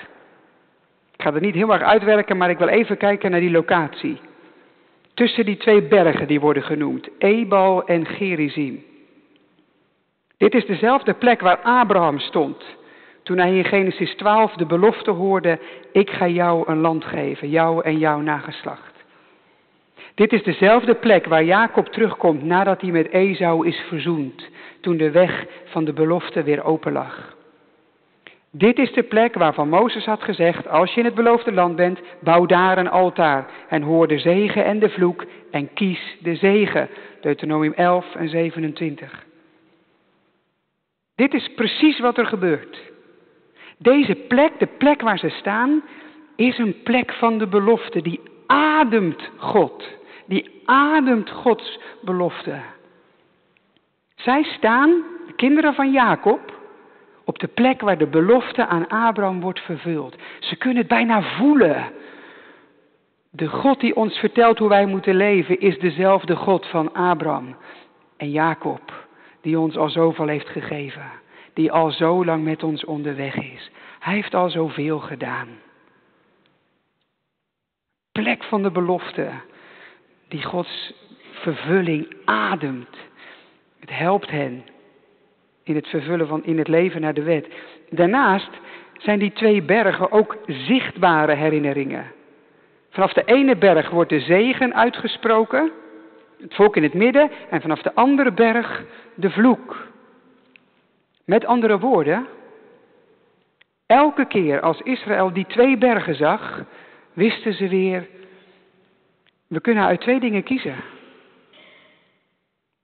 Ik 1.14 1.22
ga 1.22 1.34
er 1.34 1.42
niet 1.42 1.56
heel 1.56 1.74
erg 1.74 1.82
uitwerken, 1.82 2.38
maar 2.38 2.50
ik 2.50 2.58
wil 2.58 2.68
even 2.68 2.98
kijken 2.98 3.32
naar 3.32 3.40
die 3.40 3.52
locatie. 3.52 4.20
Tussen 5.14 5.46
die 5.46 5.58
twee 5.58 5.82
bergen 5.82 6.28
die 6.28 6.40
worden 6.40 6.64
genoemd, 6.64 7.10
Ebal 7.18 7.86
en 7.86 8.06
Gerizim. 8.06 8.84
Dit 10.38 10.54
is 10.54 10.66
dezelfde 10.66 11.14
plek 11.14 11.42
waar 11.42 11.60
Abraham 11.62 12.20
stond 12.20 12.64
toen 13.24 13.38
hij 13.38 13.58
in 13.58 13.66
Genesis 13.66 14.16
12 14.16 14.54
de 14.54 14.66
belofte 14.66 15.12
hoorde, 15.12 15.60
ik 15.92 16.10
ga 16.10 16.28
jou 16.28 16.70
een 16.72 16.80
land 16.80 17.06
geven, 17.06 17.50
jou 17.50 17.84
en 17.84 17.98
jouw 17.98 18.20
nageslacht. 18.20 18.92
Dit 20.16 20.34
is 20.34 20.44
dezelfde 20.44 20.96
plek 20.96 21.26
waar 21.26 21.44
Jacob 21.44 21.88
terugkomt 21.88 22.44
nadat 22.44 22.82
hij 22.82 22.92
met 22.92 23.10
Esau 23.10 23.68
is 23.68 23.84
verzoend, 23.88 24.50
toen 24.82 24.98
de 24.98 25.12
weg 25.12 25.46
van 25.66 25.86
de 25.86 25.94
belofte 25.94 26.44
weer 26.44 26.64
open 26.64 26.92
lag. 26.92 27.36
Dit 28.56 28.80
is 28.80 28.92
de 28.94 29.04
plek 29.04 29.34
waarvan 29.34 29.70
Mozes 29.70 30.06
had 30.06 30.24
gezegd, 30.24 30.68
als 30.68 30.94
je 30.94 31.00
in 31.00 31.06
het 31.06 31.16
beloofde 31.16 31.52
land 31.52 31.76
bent, 31.76 32.00
bouw 32.20 32.46
daar 32.46 32.78
een 32.78 32.90
altaar 32.90 33.46
en 33.68 33.82
hoor 33.82 34.08
de 34.08 34.20
zegen 34.20 34.66
en 34.66 34.80
de 34.80 34.90
vloek 34.90 35.26
en 35.52 35.74
kies 35.74 36.18
de 36.20 36.36
zegen. 36.36 36.90
Deuteronomium 37.22 37.74
11 37.74 38.16
en 38.16 38.30
27. 38.30 39.26
Dit 41.16 41.34
is 41.34 41.54
precies 41.56 42.00
wat 42.00 42.18
er 42.18 42.26
gebeurt. 42.26 42.82
Deze 43.78 44.16
plek, 44.16 44.60
de 44.60 44.68
plek 44.78 45.02
waar 45.02 45.20
ze 45.20 45.30
staan, 45.30 45.84
is 46.36 46.58
een 46.58 46.82
plek 46.84 47.14
van 47.14 47.38
de 47.38 47.48
belofte. 47.48 48.02
Die 48.02 48.22
ademt 48.48 49.30
God. 49.38 49.88
Die 50.26 50.62
ademt 50.66 51.30
Gods 51.30 51.80
belofte. 52.02 52.62
Zij 54.16 54.44
staan, 54.44 54.90
de 55.28 55.34
kinderen 55.36 55.74
van 55.74 55.92
Jacob, 55.92 56.53
op 57.26 57.40
de 57.40 57.48
plek 57.48 57.82
waar 57.82 57.98
de 57.98 58.08
belofte 58.08 58.66
aan 58.66 58.88
Abraham 58.88 59.42
wordt 59.42 59.60
vervuld. 59.60 60.16
Ze 60.40 60.56
kunnen 60.56 60.78
het 60.78 60.88
bijna 60.88 61.22
voelen. 61.22 61.92
De 63.30 63.48
God 63.48 63.80
die 63.80 63.96
ons 63.96 64.18
vertelt 64.18 64.60
hoe 64.60 64.70
wij 64.70 64.86
moeten 64.86 65.16
leven 65.16 65.60
is 65.60 65.80
dezelfde 65.80 66.36
God 66.36 66.66
van 66.66 66.94
Abraham 66.94 67.56
en 68.18 68.32
Jacob, 68.32 69.08
die 69.42 69.60
ons 69.60 69.78
al 69.78 69.90
zoveel 69.90 70.28
heeft 70.28 70.50
gegeven 70.50 71.22
die 71.54 71.72
al 71.72 71.92
zo 71.92 72.26
lang 72.26 72.44
met 72.44 72.64
ons 72.64 72.86
onderweg 72.86 73.36
is. 73.36 73.72
Hij 74.00 74.14
heeft 74.14 74.34
al 74.34 74.50
zoveel 74.50 75.00
gedaan. 75.00 75.48
Plek 78.12 78.44
van 78.44 78.64
de 78.64 78.72
belofte, 78.72 79.30
die 80.28 80.44
Gods 80.44 80.94
vervulling 81.32 82.16
ademt. 82.26 82.98
Het 83.80 83.90
helpt 83.90 84.30
hen 84.30 84.64
in 85.64 85.76
het 85.76 85.88
vervullen 85.88 86.28
van 86.28 86.44
in 86.44 86.58
het 86.58 86.68
leven 86.68 87.02
naar 87.02 87.14
de 87.14 87.24
wet. 87.24 87.48
Daarnaast 87.90 88.50
zijn 88.98 89.20
die 89.20 89.32
twee 89.32 89.62
bergen 89.62 90.12
ook 90.12 90.38
zichtbare 90.48 91.34
herinneringen. 91.34 92.12
Vanaf 92.90 93.14
de 93.14 93.24
ene 93.26 93.56
berg 93.56 93.90
wordt 93.90 94.10
de 94.10 94.20
zegen 94.20 94.76
uitgesproken, 94.76 95.72
het 96.42 96.54
volk 96.54 96.76
in 96.76 96.84
het 96.84 96.94
midden, 96.94 97.32
en 97.50 97.62
vanaf 97.62 97.82
de 97.82 97.94
andere 97.94 98.32
berg 98.32 98.84
de 99.16 99.30
vloek. 99.30 99.88
Met 101.26 101.46
andere 101.46 101.80
woorden, 101.80 102.28
elke 103.86 104.26
keer 104.26 104.62
als 104.62 104.82
Israël 104.82 105.34
die 105.34 105.46
twee 105.46 105.78
bergen 105.78 106.16
zag, 106.16 106.64
wisten 107.14 107.54
ze 107.54 107.68
weer, 107.68 108.08
we 109.48 109.62
kunnen 109.62 109.84
uit 109.84 110.02
twee 110.02 110.20
dingen 110.20 110.44
kiezen. 110.44 110.76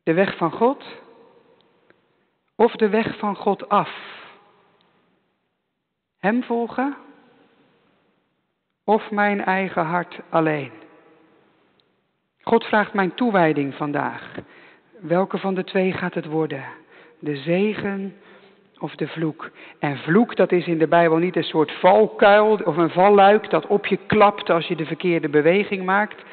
De 0.04 0.13
weg 0.13 0.38
van 0.38 0.52
God 0.52 0.84
of 2.60 2.76
de 2.76 2.89
weg 2.89 3.17
van 3.17 3.36
God 3.36 3.69
af. 3.69 3.89
Hem 6.19 6.43
volgen 6.43 6.95
of 8.84 9.12
mijn 9.12 9.43
eigen 9.43 9.86
hart 9.86 10.19
alleen? 10.30 10.72
God 12.41 12.65
vraagt 12.65 12.93
mijn 12.93 13.13
toewijding 13.13 13.76
vandaag. 13.76 14.36
Welke 15.00 15.38
van 15.38 15.56
de 15.56 15.63
twee 15.63 15.91
gaat 15.91 16.13
het 16.13 16.26
worden? 16.26 16.63
De 17.19 17.36
zegen 17.36 18.15
of 18.80 18.95
de 18.95 19.08
vloek? 19.08 19.52
En 19.80 19.98
vloek, 19.98 20.36
dat 20.36 20.52
is 20.52 20.67
in 20.67 20.78
de 20.78 20.88
Bijbel 20.88 21.17
niet 21.17 21.36
een 21.36 21.43
soort 21.43 21.72
valkuil 21.72 22.56
of 22.63 22.78
een 22.78 22.89
valluik 22.89 23.50
dat 23.50 23.67
op 23.67 23.86
je 23.86 23.98
klapt 23.98 24.50
als 24.50 24.67
je 24.67 24.76
de 24.76 24.86
verkeerde 24.86 25.30
beweging 25.30 25.86
maakt. 25.86 26.24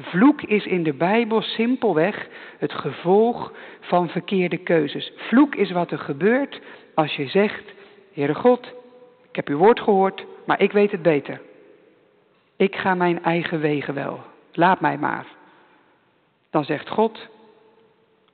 Vloek 0.00 0.42
is 0.42 0.66
in 0.66 0.82
de 0.82 0.92
Bijbel 0.92 1.42
simpelweg 1.42 2.28
het 2.58 2.72
gevolg 2.72 3.52
van 3.80 4.08
verkeerde 4.08 4.58
keuzes. 4.58 5.12
Vloek 5.16 5.54
is 5.54 5.70
wat 5.70 5.90
er 5.90 5.98
gebeurt 5.98 6.60
als 6.94 7.16
je 7.16 7.28
zegt, 7.28 7.64
Heere 8.12 8.34
God, 8.34 8.72
ik 9.28 9.36
heb 9.36 9.48
uw 9.48 9.58
woord 9.58 9.80
gehoord, 9.80 10.24
maar 10.46 10.60
ik 10.60 10.72
weet 10.72 10.90
het 10.90 11.02
beter. 11.02 11.40
Ik 12.56 12.76
ga 12.76 12.94
mijn 12.94 13.22
eigen 13.22 13.60
wegen 13.60 13.94
wel. 13.94 14.24
Laat 14.52 14.80
mij 14.80 14.98
maar. 14.98 15.26
Dan 16.50 16.64
zegt 16.64 16.88
God, 16.88 17.28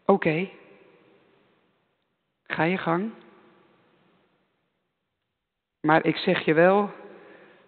oké, 0.05 0.49
ga 2.47 2.63
je 2.63 2.79
gang. 2.79 3.11
Maar 5.81 6.05
ik 6.05 6.17
zeg 6.17 6.45
je 6.45 6.55
wel, 6.55 6.91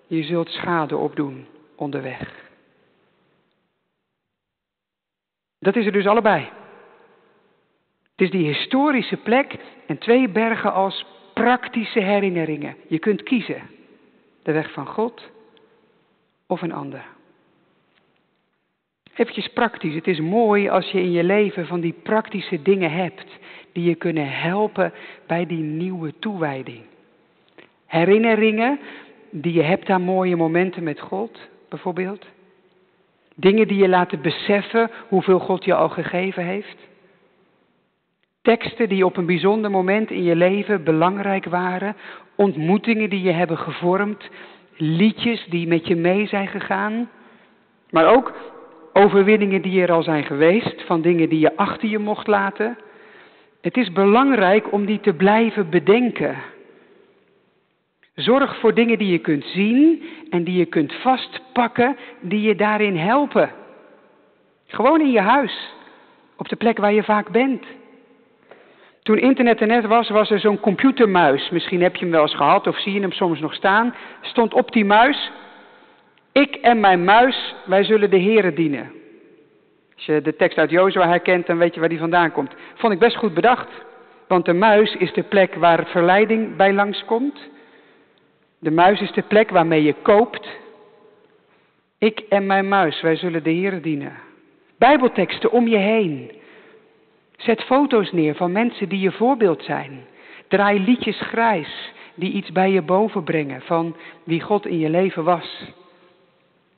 je 0.06 0.22
zult 0.22 0.48
schade 0.48 0.96
opdoen 0.96 1.46
onderweg. 1.76 2.47
Dat 5.58 5.76
is 5.76 5.86
er 5.86 5.92
dus 5.92 6.06
allebei. 6.06 6.48
Het 8.10 8.26
is 8.26 8.30
die 8.30 8.46
historische 8.46 9.16
plek 9.16 9.56
en 9.86 9.98
twee 9.98 10.28
bergen 10.28 10.72
als 10.72 11.06
praktische 11.34 12.00
herinneringen. 12.00 12.76
Je 12.86 12.98
kunt 12.98 13.22
kiezen. 13.22 13.62
De 14.42 14.52
weg 14.52 14.72
van 14.72 14.86
God 14.86 15.30
of 16.46 16.62
een 16.62 16.72
ander. 16.72 17.04
Even 19.14 19.52
praktisch. 19.52 19.94
Het 19.94 20.06
is 20.06 20.20
mooi 20.20 20.68
als 20.68 20.90
je 20.90 21.00
in 21.00 21.12
je 21.12 21.24
leven 21.24 21.66
van 21.66 21.80
die 21.80 21.94
praktische 22.02 22.62
dingen 22.62 22.90
hebt 22.90 23.38
die 23.72 23.84
je 23.84 23.94
kunnen 23.94 24.30
helpen 24.30 24.92
bij 25.26 25.46
die 25.46 25.62
nieuwe 25.62 26.14
toewijding. 26.18 26.80
Herinneringen 27.86 28.80
die 29.30 29.52
je 29.52 29.62
hebt 29.62 29.90
aan 29.90 30.02
mooie 30.02 30.36
momenten 30.36 30.82
met 30.82 31.00
God, 31.00 31.40
bijvoorbeeld. 31.68 32.26
Dingen 33.40 33.68
die 33.68 33.78
je 33.78 33.88
laten 33.88 34.20
beseffen 34.20 34.90
hoeveel 35.08 35.38
God 35.38 35.64
je 35.64 35.74
al 35.74 35.88
gegeven 35.88 36.44
heeft. 36.44 36.76
Teksten 38.42 38.88
die 38.88 39.04
op 39.04 39.16
een 39.16 39.26
bijzonder 39.26 39.70
moment 39.70 40.10
in 40.10 40.22
je 40.22 40.36
leven 40.36 40.84
belangrijk 40.84 41.44
waren. 41.44 41.96
Ontmoetingen 42.34 43.10
die 43.10 43.22
je 43.22 43.32
hebben 43.32 43.58
gevormd. 43.58 44.28
Liedjes 44.76 45.46
die 45.48 45.66
met 45.66 45.86
je 45.86 45.96
mee 45.96 46.26
zijn 46.26 46.48
gegaan. 46.48 47.10
Maar 47.90 48.06
ook 48.06 48.32
overwinningen 48.92 49.62
die 49.62 49.82
er 49.82 49.92
al 49.92 50.02
zijn 50.02 50.24
geweest. 50.24 50.82
Van 50.86 51.00
dingen 51.00 51.28
die 51.28 51.40
je 51.40 51.56
achter 51.56 51.88
je 51.88 51.98
mocht 51.98 52.26
laten. 52.26 52.78
Het 53.60 53.76
is 53.76 53.92
belangrijk 53.92 54.72
om 54.72 54.86
die 54.86 55.00
te 55.00 55.12
blijven 55.12 55.70
bedenken. 55.70 56.36
Zorg 58.18 58.58
voor 58.58 58.74
dingen 58.74 58.98
die 58.98 59.12
je 59.12 59.18
kunt 59.18 59.44
zien 59.44 60.02
en 60.30 60.44
die 60.44 60.58
je 60.58 60.64
kunt 60.64 60.92
vastpakken, 60.92 61.96
die 62.20 62.40
je 62.40 62.54
daarin 62.54 62.96
helpen. 62.96 63.50
Gewoon 64.66 65.00
in 65.00 65.10
je 65.10 65.20
huis, 65.20 65.74
op 66.36 66.48
de 66.48 66.56
plek 66.56 66.78
waar 66.78 66.92
je 66.92 67.02
vaak 67.02 67.30
bent. 67.30 67.64
Toen 69.02 69.18
internet 69.18 69.60
er 69.60 69.66
net 69.66 69.86
was, 69.86 70.08
was 70.08 70.30
er 70.30 70.40
zo'n 70.40 70.60
computermuis. 70.60 71.50
Misschien 71.50 71.82
heb 71.82 71.96
je 71.96 72.02
hem 72.02 72.10
wel 72.10 72.22
eens 72.22 72.34
gehad 72.34 72.66
of 72.66 72.80
zie 72.80 72.92
je 72.92 73.00
hem 73.00 73.12
soms 73.12 73.40
nog 73.40 73.54
staan. 73.54 73.94
Stond 74.20 74.54
op 74.54 74.72
die 74.72 74.84
muis, 74.84 75.30
ik 76.32 76.54
en 76.54 76.80
mijn 76.80 77.04
muis, 77.04 77.54
wij 77.64 77.84
zullen 77.84 78.10
de 78.10 78.20
Here 78.20 78.52
dienen. 78.52 78.92
Als 79.94 80.04
je 80.06 80.22
de 80.22 80.36
tekst 80.36 80.58
uit 80.58 80.70
Jozua 80.70 81.08
herkent, 81.08 81.46
dan 81.46 81.58
weet 81.58 81.74
je 81.74 81.80
waar 81.80 81.88
die 81.88 81.98
vandaan 81.98 82.32
komt. 82.32 82.54
Vond 82.74 82.92
ik 82.92 82.98
best 82.98 83.16
goed 83.16 83.34
bedacht. 83.34 83.68
Want 84.28 84.44
de 84.44 84.52
muis 84.52 84.94
is 84.94 85.12
de 85.12 85.22
plek 85.22 85.54
waar 85.54 85.86
verleiding 85.86 86.56
bij 86.56 86.72
langskomt. 86.72 87.50
De 88.58 88.70
muis 88.70 89.00
is 89.00 89.12
de 89.12 89.22
plek 89.22 89.50
waarmee 89.50 89.82
je 89.82 89.94
koopt. 90.02 90.48
Ik 91.98 92.20
en 92.28 92.46
mijn 92.46 92.68
muis, 92.68 93.00
wij 93.00 93.16
zullen 93.16 93.42
de 93.42 93.50
Heer 93.50 93.82
dienen. 93.82 94.12
Bijbelteksten 94.78 95.50
om 95.50 95.68
je 95.68 95.76
heen. 95.76 96.30
Zet 97.36 97.62
foto's 97.62 98.12
neer 98.12 98.34
van 98.34 98.52
mensen 98.52 98.88
die 98.88 99.00
je 99.00 99.12
voorbeeld 99.12 99.64
zijn. 99.64 100.06
Draai 100.48 100.80
liedjes 100.80 101.20
grijs 101.20 101.92
die 102.14 102.32
iets 102.32 102.52
bij 102.52 102.70
je 102.70 102.82
boven 102.82 103.24
brengen 103.24 103.60
van 103.60 103.96
wie 104.24 104.40
God 104.40 104.66
in 104.66 104.78
je 104.78 104.90
leven 104.90 105.24
was. 105.24 105.64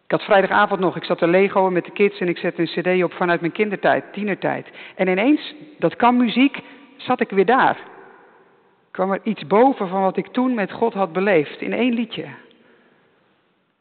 Ik 0.05 0.11
had 0.17 0.23
vrijdagavond 0.23 0.81
nog, 0.81 0.97
ik 0.97 1.05
zat 1.05 1.19
te 1.19 1.27
Lego 1.27 1.71
met 1.71 1.85
de 1.85 1.91
kids 1.91 2.19
en 2.21 2.29
ik 2.29 2.39
zette 2.39 2.61
een 2.61 2.99
cd 2.99 3.03
op 3.05 3.13
vanuit 3.13 3.41
mijn 3.41 3.53
kindertijd, 3.53 4.13
tienertijd. 4.13 4.69
En 4.95 5.09
ineens, 5.09 5.55
dat 5.79 5.97
kan 5.97 6.17
muziek, 6.17 6.59
zat 6.97 7.21
ik 7.21 7.31
weer 7.31 7.47
daar 7.47 7.79
kwam 9.01 9.13
er 9.13 9.21
iets 9.23 9.47
boven 9.47 9.89
van 9.89 10.01
wat 10.01 10.17
ik 10.17 10.27
toen 10.27 10.55
met 10.55 10.73
God 10.73 10.95
had 10.95 11.13
beleefd 11.13 11.61
in 11.61 11.73
één 11.73 11.93
liedje. 11.93 12.27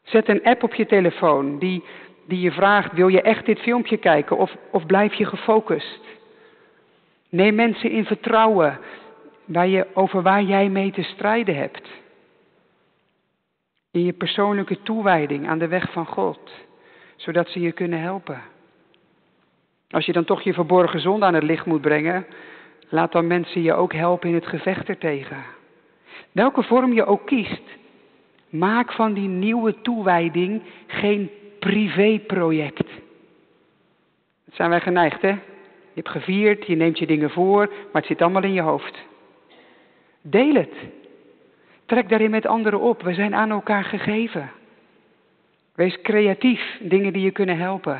Zet 0.02 0.28
een 0.28 0.44
app 0.44 0.62
op 0.62 0.74
je 0.74 0.86
telefoon 0.86 1.58
die, 1.58 1.84
die 2.26 2.40
je 2.40 2.52
vraagt, 2.52 2.92
wil 2.92 3.08
je 3.08 3.22
echt 3.22 3.46
dit 3.46 3.58
filmpje 3.58 3.96
kijken 3.96 4.36
of, 4.36 4.56
of 4.70 4.86
blijf 4.86 5.14
je 5.14 5.24
gefocust? 5.24 6.00
Neem 7.28 7.54
mensen 7.54 7.90
in 7.90 8.04
vertrouwen 8.04 8.78
waar 9.44 9.66
je, 9.66 9.86
over 9.94 10.22
waar 10.22 10.42
jij 10.42 10.68
mee 10.68 10.90
te 10.90 11.02
strijden 11.02 11.56
hebt. 11.56 11.88
In 13.90 14.04
je 14.04 14.12
persoonlijke 14.12 14.82
toewijding 14.82 15.48
aan 15.48 15.58
de 15.58 15.68
weg 15.68 15.92
van 15.92 16.06
God, 16.06 16.50
zodat 17.16 17.48
ze 17.48 17.60
je 17.60 17.72
kunnen 17.72 18.00
helpen. 18.00 18.42
Als 19.90 20.06
je 20.06 20.12
dan 20.12 20.24
toch 20.24 20.42
je 20.42 20.54
verborgen 20.54 21.00
zonde 21.00 21.26
aan 21.26 21.34
het 21.34 21.42
licht 21.42 21.66
moet 21.66 21.80
brengen, 21.80 22.26
Laat 22.92 23.12
dan 23.12 23.26
mensen 23.26 23.62
je 23.62 23.74
ook 23.74 23.92
helpen 23.92 24.28
in 24.28 24.34
het 24.34 24.46
gevecht 24.46 24.88
ertegen. 24.88 25.44
Welke 26.32 26.62
vorm 26.62 26.92
je 26.92 27.04
ook 27.04 27.26
kiest, 27.26 27.62
maak 28.48 28.92
van 28.92 29.12
die 29.12 29.28
nieuwe 29.28 29.80
toewijding 29.80 30.62
geen 30.86 31.30
privéproject. 31.58 32.88
Dat 34.44 34.54
zijn 34.54 34.70
wij 34.70 34.80
geneigd, 34.80 35.22
hè? 35.22 35.28
Je 35.92 36.06
hebt 36.06 36.08
gevierd, 36.08 36.66
je 36.66 36.76
neemt 36.76 36.98
je 36.98 37.06
dingen 37.06 37.30
voor, 37.30 37.66
maar 37.66 38.02
het 38.02 38.06
zit 38.06 38.22
allemaal 38.22 38.42
in 38.42 38.52
je 38.52 38.60
hoofd. 38.60 38.98
Deel 40.22 40.54
het. 40.54 40.74
Trek 41.86 42.08
daarin 42.08 42.30
met 42.30 42.46
anderen 42.46 42.80
op. 42.80 43.02
We 43.02 43.14
zijn 43.14 43.34
aan 43.34 43.50
elkaar 43.50 43.84
gegeven. 43.84 44.50
Wees 45.74 46.00
creatief, 46.02 46.78
dingen 46.80 47.12
die 47.12 47.22
je 47.22 47.30
kunnen 47.30 47.58
helpen. 47.58 47.98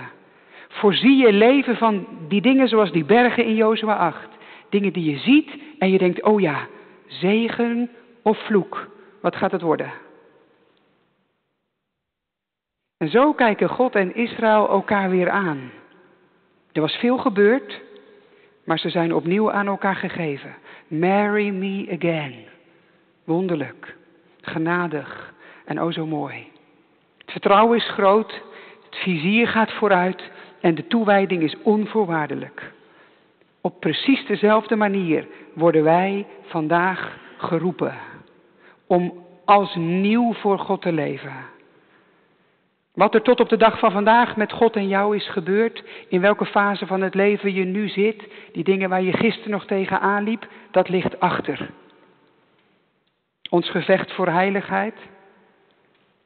Voorzie 0.69 1.17
je 1.17 1.33
leven 1.33 1.77
van 1.77 2.07
die 2.29 2.41
dingen 2.41 2.69
zoals 2.69 2.93
die 2.93 3.05
bergen 3.05 3.45
in 3.45 3.55
Jozua 3.55 3.97
8. 3.97 4.29
Dingen 4.71 4.93
die 4.93 5.11
je 5.11 5.19
ziet 5.19 5.51
en 5.79 5.91
je 5.91 5.99
denkt, 5.99 6.23
oh 6.23 6.41
ja, 6.41 6.67
zegen 7.07 7.91
of 8.23 8.39
vloek. 8.39 8.89
Wat 9.21 9.37
gaat 9.37 9.53
het 9.53 9.63
worden? 9.63 9.93
En 12.97 13.09
zo 13.09 13.33
kijken 13.33 13.69
God 13.69 13.95
en 13.95 14.15
Israël 14.15 14.69
elkaar 14.69 15.11
weer 15.11 15.31
aan. 15.31 15.71
Er 16.73 16.81
was 16.81 16.97
veel 16.97 17.19
gebeurd, 17.19 17.81
maar 18.65 18.79
ze 18.79 18.91
zijn 18.91 19.15
opnieuw 19.15 19.53
aan 19.53 19.67
elkaar 19.67 19.97
gegeven. 19.97 20.55
Marry 20.89 21.49
me 21.49 21.89
again. 21.93 22.35
Wonderlijk, 23.25 23.97
genadig 24.41 25.35
en 25.65 25.81
o 25.81 25.91
zo 25.91 26.07
mooi. 26.07 26.47
Het 27.19 27.31
vertrouwen 27.31 27.77
is 27.77 27.91
groot, 27.91 28.33
het 28.85 28.97
vizier 28.97 29.49
gaat 29.49 29.73
vooruit 29.73 30.31
en 30.61 30.75
de 30.75 30.87
toewijding 30.87 31.43
is 31.43 31.57
onvoorwaardelijk. 31.63 32.73
Op 33.61 33.81
precies 33.81 34.27
dezelfde 34.27 34.77
manier 34.77 35.27
worden 35.55 35.83
wij 35.83 36.27
vandaag 36.43 37.19
geroepen 37.37 37.95
om 38.87 39.25
als 39.45 39.75
nieuw 39.75 40.33
voor 40.33 40.59
God 40.59 40.83
te 40.83 40.93
leven. 40.93 41.33
Wat 42.95 43.15
er 43.15 43.23
tot 43.23 43.41
op 43.41 43.49
de 43.49 43.57
dag 43.57 43.79
van 43.79 43.93
vandaag 43.93 44.37
met 44.37 44.53
God 44.53 44.77
en 44.77 44.89
jou 44.89 45.17
is 45.17 45.29
gebeurd, 45.29 45.85
in 46.09 46.21
welke 46.21 46.47
fase 46.47 46.87
van 46.87 47.01
het 47.01 47.15
leven 47.15 47.53
je 47.55 47.65
nu 47.65 47.89
zit, 47.89 48.29
die 48.53 48.65
dingen 48.65 48.89
waar 48.89 49.03
je 49.03 49.13
gisteren 49.13 49.51
nog 49.51 49.67
tegen 49.67 50.01
aanliep, 50.01 50.47
dat 50.71 50.89
ligt 50.89 51.21
achter. 51.21 51.71
Ons 53.51 53.71
gevecht 53.71 54.13
voor 54.13 54.29
heiligheid, 54.29 54.95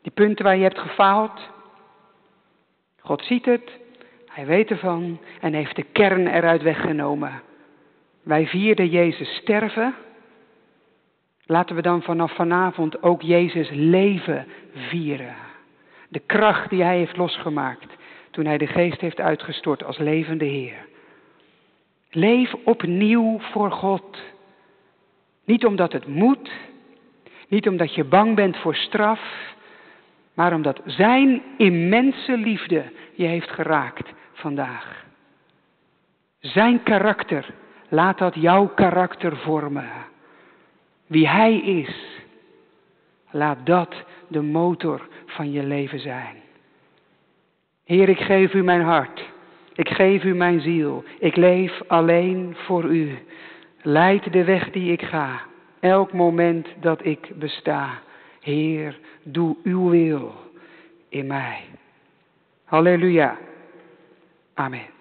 die 0.03 0.13
punten 0.13 0.45
waar 0.45 0.57
je 0.57 0.63
hebt 0.63 0.79
gefaald, 0.79 1.51
God 3.01 3.25
ziet 3.25 3.45
het, 3.45 3.71
hij 4.35 4.47
weet 4.47 4.71
ervan 4.71 5.19
en 5.41 5.53
heeft 5.53 5.77
de 5.77 5.83
kern 5.83 6.27
eruit 6.27 6.63
weggenomen. 6.63 7.43
Wij 8.23 8.47
vierden 8.47 8.89
Jezus 8.89 9.35
sterven. 9.35 9.95
Laten 11.47 11.77
we 11.77 11.83
dan 11.83 12.03
vanaf 12.03 12.35
vanavond 12.35 13.03
ook 13.03 13.23
Jezus 13.23 13.71
leven 13.71 14.47
vieren. 14.75 15.35
De 16.09 16.19
kracht 16.19 16.71
die 16.71 16.83
Hij 16.83 16.97
heeft 16.97 17.17
losgemaakt 17.17 17.97
toen 18.31 18.47
Hij 18.47 18.59
de 18.59 18.67
geest 18.67 19.01
heeft 19.01 19.21
uitgestort 19.21 19.85
als 19.85 19.99
levende 19.99 20.45
Heer. 20.45 20.87
Leef 22.11 22.55
opnieuw 22.65 23.41
voor 23.41 23.71
God. 23.71 24.19
Niet 25.45 25.65
omdat 25.65 25.93
het 25.93 26.07
moet, 26.07 26.51
Niet 27.49 27.69
omdat 27.69 27.95
je 27.95 28.05
bang 28.05 28.35
bent 28.35 28.57
voor 28.57 28.75
straf, 28.75 29.21
maar 30.35 30.55
omdat 30.55 30.81
Zijn 30.85 31.43
immense 31.57 32.37
liefde 32.37 32.85
je 33.15 33.27
heeft 33.27 33.51
geraakt 33.51 34.13
vandaag. 34.33 35.05
Zijn 36.41 36.83
karakter, 36.83 37.47
laat 37.89 38.19
dat 38.19 38.35
jouw 38.35 38.67
karakter 38.67 39.37
vormen. 39.37 39.91
Wie 41.07 41.29
Hij 41.29 41.57
is, 41.57 42.23
laat 43.31 43.67
dat 43.67 43.95
de 44.29 44.43
motor 44.43 45.09
van 45.27 45.53
je 45.53 45.63
leven 45.63 46.01
zijn. 46.01 46.37
Heer, 47.85 48.09
ik 48.09 48.21
geef 48.21 48.55
u 48.55 48.63
mijn 48.63 48.83
hart. 48.83 49.33
Ik 49.75 49.89
geef 49.89 50.25
u 50.25 50.35
mijn 50.35 50.61
ziel. 50.61 51.05
Ik 51.19 51.37
leef 51.37 51.83
alleen 51.87 52.57
voor 52.57 52.85
u. 52.85 53.19
Leid 53.83 54.33
de 54.33 54.45
weg 54.45 54.71
die 54.71 54.93
ik 54.93 55.03
ga. 55.03 55.41
Elk 55.81 56.13
moment 56.13 56.69
dat 56.81 57.05
ik 57.05 57.31
besta. 57.39 58.03
Heer, 58.45 58.99
doe 59.23 59.57
uw 59.63 59.89
wil 59.89 60.35
in 61.09 61.27
mij. 61.27 61.65
Halleluja. 62.65 63.39
Amen. 64.55 64.94